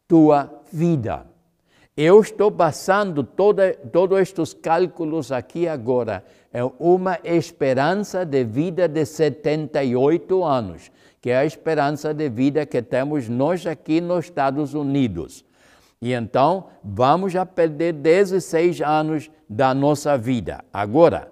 tua 0.07 0.61
vida. 0.71 1.25
Eu 1.95 2.19
estou 2.19 2.51
passando 2.51 3.23
toda, 3.23 3.73
todos 3.91 4.19
estes 4.19 4.53
cálculos 4.53 5.31
aqui 5.31 5.67
agora. 5.67 6.25
É 6.51 6.63
uma 6.79 7.19
esperança 7.23 8.25
de 8.25 8.43
vida 8.43 8.87
de 8.87 9.05
78 9.05 10.43
anos, 10.43 10.91
que 11.21 11.29
é 11.29 11.37
a 11.37 11.45
esperança 11.45 12.11
de 12.11 12.27
vida 12.29 12.65
que 12.65 12.81
temos 12.81 13.29
nós 13.29 13.67
aqui 13.67 14.01
nos 14.01 14.25
Estados 14.25 14.73
Unidos. 14.73 15.45
E 16.01 16.13
então, 16.13 16.65
vamos 16.83 17.35
a 17.35 17.45
perder 17.45 17.93
16 17.93 18.81
anos 18.81 19.31
da 19.47 19.73
nossa 19.73 20.17
vida. 20.17 20.65
Agora, 20.73 21.31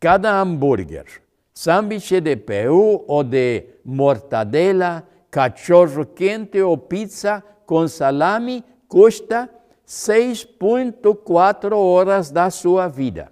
cada 0.00 0.40
hambúrguer, 0.40 1.04
sanduíche 1.52 2.22
de 2.22 2.34
peru 2.34 3.04
ou 3.06 3.22
de 3.22 3.66
mortadela, 3.84 5.06
cachorro 5.30 6.06
quente 6.06 6.60
ou 6.62 6.78
pizza 6.78 7.44
com 7.66 7.86
salame 7.86 8.64
custa 8.88 9.48
6,4 9.86 11.76
horas 11.76 12.30
da 12.30 12.48
sua 12.50 12.88
vida. 12.88 13.30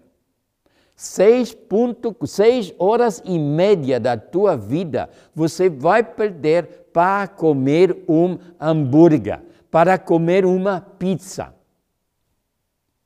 6,6 0.96 2.74
horas 2.78 3.22
e 3.24 3.38
meia 3.38 3.98
da 3.98 4.16
tua 4.16 4.56
vida 4.56 5.08
você 5.34 5.70
vai 5.70 6.02
perder 6.02 6.88
para 6.92 7.28
comer 7.28 7.96
um 8.08 8.36
hambúrguer, 8.60 9.40
para 9.70 9.96
comer 9.96 10.44
uma 10.44 10.80
pizza. 10.80 11.54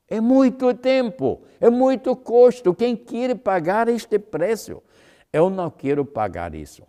É 0.09 0.19
muito 0.19 0.73
tempo, 0.73 1.41
é 1.59 1.69
muito 1.69 2.15
custo. 2.15 2.73
Quem 2.73 2.95
quer 2.95 3.35
pagar 3.35 3.87
este 3.87 4.19
preço? 4.19 4.81
Eu 5.31 5.49
não 5.49 5.69
quero 5.69 6.05
pagar 6.05 6.53
isso. 6.53 6.83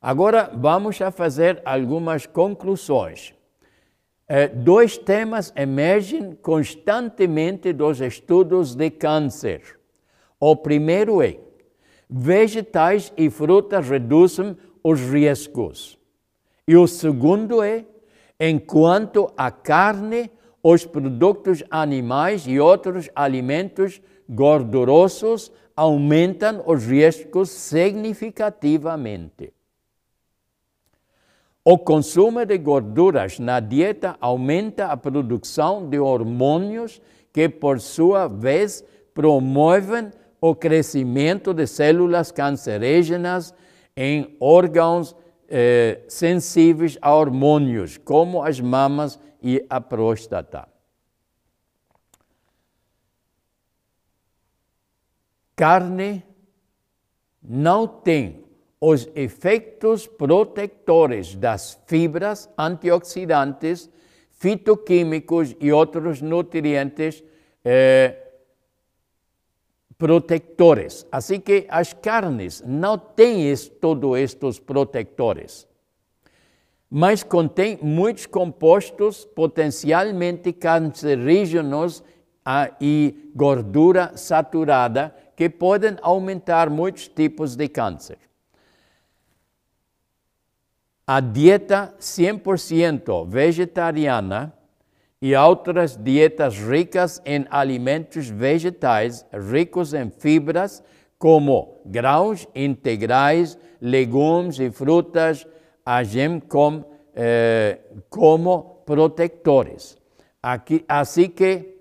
Agora 0.00 0.50
vamos 0.54 1.00
a 1.00 1.10
fazer 1.10 1.62
algumas 1.64 2.26
conclusões. 2.26 3.34
É, 4.26 4.48
dois 4.48 4.96
temas 4.96 5.52
emergem 5.54 6.34
constantemente 6.34 7.72
dos 7.72 8.00
estudos 8.00 8.74
de 8.74 8.90
câncer. 8.90 9.78
O 10.40 10.56
primeiro 10.56 11.22
é: 11.22 11.38
vegetais 12.08 13.12
e 13.16 13.28
frutas 13.28 13.88
reduzem 13.88 14.56
os 14.82 15.00
riscos. 15.00 15.98
E 16.66 16.76
o 16.76 16.86
segundo 16.86 17.62
é: 17.62 17.84
enquanto 18.40 19.30
a 19.36 19.50
carne 19.50 20.30
os 20.66 20.86
produtos 20.86 21.62
animais 21.70 22.46
e 22.46 22.58
outros 22.58 23.10
alimentos 23.14 24.00
gordurosos 24.26 25.52
aumentam 25.76 26.62
os 26.64 26.86
riscos 26.86 27.50
significativamente. 27.50 29.52
O 31.62 31.76
consumo 31.76 32.46
de 32.46 32.56
gorduras 32.56 33.38
na 33.38 33.60
dieta 33.60 34.16
aumenta 34.18 34.86
a 34.86 34.96
produção 34.96 35.86
de 35.86 35.98
hormônios 35.98 36.98
que, 37.30 37.46
por 37.46 37.78
sua 37.78 38.26
vez, 38.26 38.82
promovem 39.12 40.10
o 40.40 40.54
crescimento 40.54 41.52
de 41.52 41.66
células 41.66 42.32
cancerígenas 42.32 43.52
em 43.94 44.34
órgãos 44.40 45.14
eh, 45.46 46.00
sensíveis 46.08 46.96
a 47.02 47.14
hormônios, 47.14 47.98
como 47.98 48.42
as 48.42 48.58
mamas 48.60 49.18
e 49.44 49.64
a 49.68 49.78
próstata. 49.78 50.66
Carne 55.54 56.24
não 57.42 57.86
tem 57.86 58.42
os 58.80 59.06
efeitos 59.14 60.06
protetores 60.06 61.34
das 61.34 61.78
fibras 61.86 62.48
antioxidantes, 62.56 63.90
fitoquímicos 64.30 65.54
e 65.60 65.70
outros 65.70 66.22
nutrientes 66.22 67.22
eh, 67.62 68.16
protectores. 69.98 71.06
Assim 71.12 71.38
que 71.38 71.66
as 71.68 71.92
carnes 71.92 72.62
não 72.66 72.96
têm 72.98 73.54
todos 73.80 74.18
estes 74.18 74.58
protectores, 74.58 75.68
mas 76.96 77.24
contém 77.24 77.76
muitos 77.82 78.24
compostos 78.24 79.24
potencialmente 79.24 80.52
cancerígenos 80.52 82.04
ah, 82.44 82.70
e 82.80 83.32
gordura 83.34 84.16
saturada 84.16 85.12
que 85.34 85.50
podem 85.50 85.96
aumentar 86.02 86.70
muitos 86.70 87.08
tipos 87.08 87.56
de 87.56 87.66
câncer. 87.66 88.16
A 91.04 91.18
dieta 91.18 91.92
100% 91.98 93.26
vegetariana 93.28 94.54
e 95.20 95.34
outras 95.34 95.96
dietas 95.96 96.56
ricas 96.56 97.20
em 97.24 97.44
alimentos 97.50 98.28
vegetais, 98.28 99.26
ricos 99.50 99.94
em 99.94 100.10
fibras, 100.10 100.80
como 101.18 101.80
grãos 101.84 102.46
integrais, 102.54 103.58
legumes 103.80 104.60
e 104.60 104.70
frutas, 104.70 105.44
agem 105.84 106.40
como, 106.40 106.84
eh, 107.14 107.78
como 108.08 108.82
protetores. 108.86 109.96
Aqui, 110.42 110.84
assim 110.88 111.28
que 111.28 111.78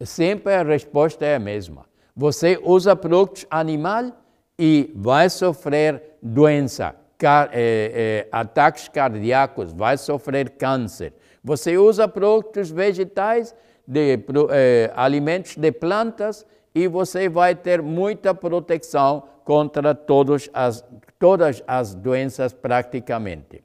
sempre 0.00 0.54
a 0.54 0.62
resposta 0.62 1.24
é 1.24 1.36
a 1.36 1.40
mesma. 1.40 1.86
Você 2.14 2.58
usa 2.62 2.94
produtos 2.94 3.46
animal 3.50 4.12
e 4.58 4.92
vai 4.94 5.30
sofrer 5.30 6.16
doença 6.22 6.94
car, 7.22 7.50
é, 7.52 8.26
é, 8.26 8.28
ataques 8.32 8.88
cardíacos, 8.88 9.72
vai 9.72 9.96
sofrer 9.96 10.50
câncer. 10.50 11.14
Você 11.42 11.78
usa 11.78 12.08
produtos 12.08 12.68
vegetais, 12.68 13.54
de, 13.86 14.18
é, 14.50 14.92
alimentos 14.94 15.56
de 15.56 15.70
plantas 15.72 16.46
e 16.74 16.88
você 16.88 17.28
vai 17.28 17.54
ter 17.54 17.80
muita 17.82 18.34
proteção 18.34 19.24
contra 19.44 19.94
todas 19.94 20.48
as, 20.52 20.84
todas 21.18 21.62
as 21.66 21.94
doenças 21.94 22.52
praticamente. 22.52 23.62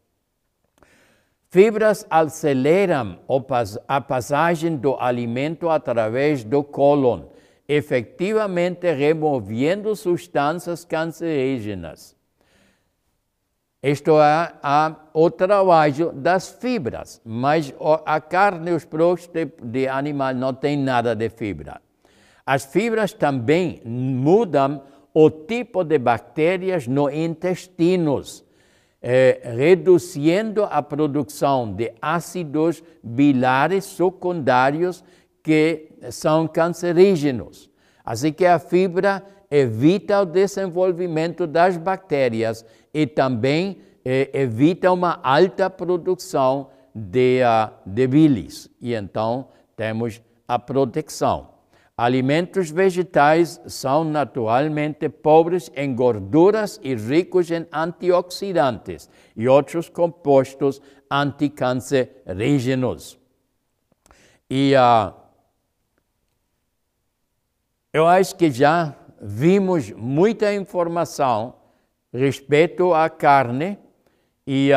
Fibras 1.49 2.05
aceleram 2.09 3.19
a 3.87 4.01
passagem 4.01 4.75
do 4.75 4.95
alimento 4.95 5.69
através 5.69 6.43
do 6.43 6.61
cólon, 6.63 7.23
efetivamente 7.67 8.91
removendo 8.93 9.95
substâncias 9.95 10.83
cancerígenas. 10.83 12.17
Isto 13.81 14.19
é 14.19 14.53
a, 14.61 14.95
o 15.13 15.29
trabalho 15.29 16.11
das 16.11 16.49
fibras, 16.49 17.21
mas 17.23 17.73
a 18.05 18.19
carne 18.19 18.71
e 18.71 18.73
os 18.73 18.83
produtos 18.83 19.27
de, 19.27 19.45
de 19.63 19.87
animal 19.87 20.33
não 20.33 20.53
tem 20.53 20.75
nada 20.77 21.15
de 21.15 21.29
fibra. 21.29 21.79
As 22.45 22.65
fibras 22.65 23.13
também 23.13 23.81
mudam 23.85 24.81
o 25.19 25.31
tipo 25.31 25.83
de 25.83 25.97
bactérias 25.97 26.85
no 26.85 27.09
intestinos, 27.09 28.45
eh, 29.01 29.41
reduzindo 29.43 30.63
a 30.65 30.79
produção 30.83 31.73
de 31.73 31.91
ácidos 31.99 32.83
bilares 33.01 33.85
secundários 33.85 35.03
que 35.41 35.89
são 36.11 36.47
cancerígenos. 36.47 37.67
Assim 38.05 38.31
que 38.31 38.45
a 38.45 38.59
fibra 38.59 39.23
evita 39.49 40.21
o 40.21 40.25
desenvolvimento 40.25 41.47
das 41.47 41.77
bactérias 41.77 42.63
e 42.93 43.07
também 43.07 43.79
eh, 44.05 44.29
evita 44.31 44.91
uma 44.91 45.19
alta 45.23 45.67
produção 45.67 46.69
de, 46.93 47.41
uh, 47.41 47.73
de 47.87 48.05
bilis. 48.05 48.69
E 48.79 48.93
então 48.93 49.47
temos 49.75 50.21
a 50.47 50.59
proteção. 50.59 51.56
Alimentos 51.99 52.69
vegetais 52.69 53.59
são 53.65 54.03
naturalmente 54.03 55.09
pobres 55.09 55.71
em 55.75 55.95
gorduras 55.95 56.79
e 56.83 56.93
ricos 56.93 57.49
em 57.49 57.65
antioxidantes 57.73 59.09
e 59.35 59.47
outros 59.47 59.89
compostos 59.89 60.79
anticancerígenos. 61.09 63.17
E 64.47 64.75
uh, 64.75 65.11
eu 67.91 68.05
acho 68.05 68.35
que 68.35 68.51
já 68.51 68.95
vimos 69.19 69.89
muita 69.89 70.53
informação 70.53 71.55
respeito 72.13 72.93
à 72.93 73.09
carne 73.09 73.75
e 74.45 74.69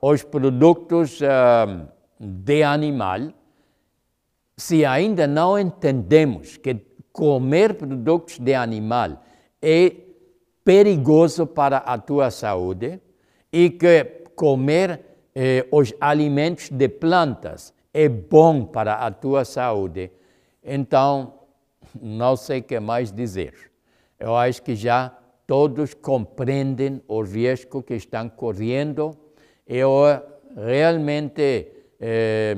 aos 0.00 0.24
produtos 0.24 1.20
uh, 1.20 1.86
de 2.18 2.64
animal. 2.64 3.32
Se 4.56 4.84
ainda 4.86 5.26
não 5.26 5.58
entendemos 5.58 6.56
que 6.56 6.74
comer 7.12 7.74
produtos 7.74 8.38
de 8.38 8.54
animal 8.54 9.22
é 9.60 9.92
perigoso 10.64 11.46
para 11.46 11.78
a 11.78 11.98
tua 11.98 12.30
saúde 12.30 13.00
e 13.52 13.70
que 13.70 14.04
comer 14.34 15.00
eh, 15.34 15.66
os 15.70 15.92
alimentos 16.00 16.70
de 16.70 16.88
plantas 16.88 17.74
é 17.92 18.08
bom 18.08 18.64
para 18.64 18.94
a 18.94 19.10
tua 19.10 19.44
saúde, 19.44 20.10
então 20.62 21.34
não 22.00 22.36
sei 22.36 22.60
o 22.60 22.62
que 22.62 22.80
mais 22.80 23.12
dizer. 23.12 23.54
Eu 24.18 24.34
acho 24.36 24.62
que 24.62 24.74
já 24.74 25.16
todos 25.46 25.94
compreendem 25.94 27.02
o 27.06 27.22
risco 27.22 27.82
que 27.82 27.94
estão 27.94 28.28
correndo. 28.28 29.16
Eu 29.66 30.02
realmente 30.56 31.75
eh, 32.00 32.54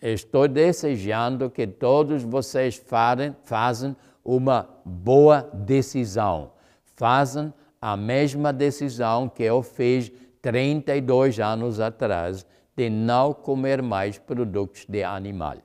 estou 0.00 0.48
desejando 0.48 1.50
que 1.50 1.66
todos 1.66 2.22
vocês 2.22 2.76
farem, 2.76 3.34
façam 3.44 3.96
uma 4.24 4.68
boa 4.84 5.48
decisão. 5.52 6.52
Fazem 6.96 7.52
a 7.80 7.96
mesma 7.96 8.52
decisão 8.52 9.28
que 9.28 9.42
eu 9.42 9.62
fiz 9.62 10.12
32 10.42 11.38
anos 11.40 11.80
atrás 11.80 12.46
de 12.76 12.88
não 12.90 13.32
comer 13.32 13.82
mais 13.82 14.18
produtos 14.18 14.86
de 14.88 15.02
animal. 15.02 15.56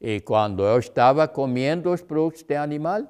E 0.00 0.20
quando 0.20 0.62
eu 0.62 0.78
estava 0.78 1.26
comendo 1.26 1.90
os 1.90 2.02
produtos 2.02 2.42
de 2.42 2.54
animal, 2.54 3.02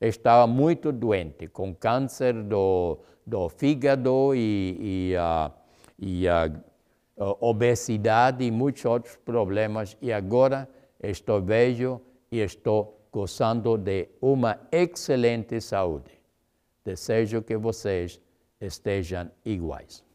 estava 0.00 0.46
muito 0.46 0.90
doente, 0.92 1.46
com 1.46 1.74
câncer 1.74 2.34
do, 2.42 2.98
do 3.24 3.48
fígado 3.48 4.34
e, 4.34 5.12
e, 5.12 5.14
uh, 5.16 5.52
e 5.98 6.26
uh, 6.26 6.64
obesidade 7.16 8.44
e 8.44 8.50
muitos 8.50 8.84
outros 8.84 9.16
problemas. 9.16 9.96
E 10.00 10.12
agora 10.12 10.68
estou 11.02 11.40
velho 11.40 12.00
e 12.30 12.40
estou 12.40 13.00
gozando 13.10 13.76
de 13.78 14.08
uma 14.20 14.60
excelente 14.70 15.60
saúde. 15.60 16.10
Desejo 16.84 17.42
que 17.42 17.56
vocês 17.56 18.20
estejam 18.60 19.30
iguais. 19.44 20.05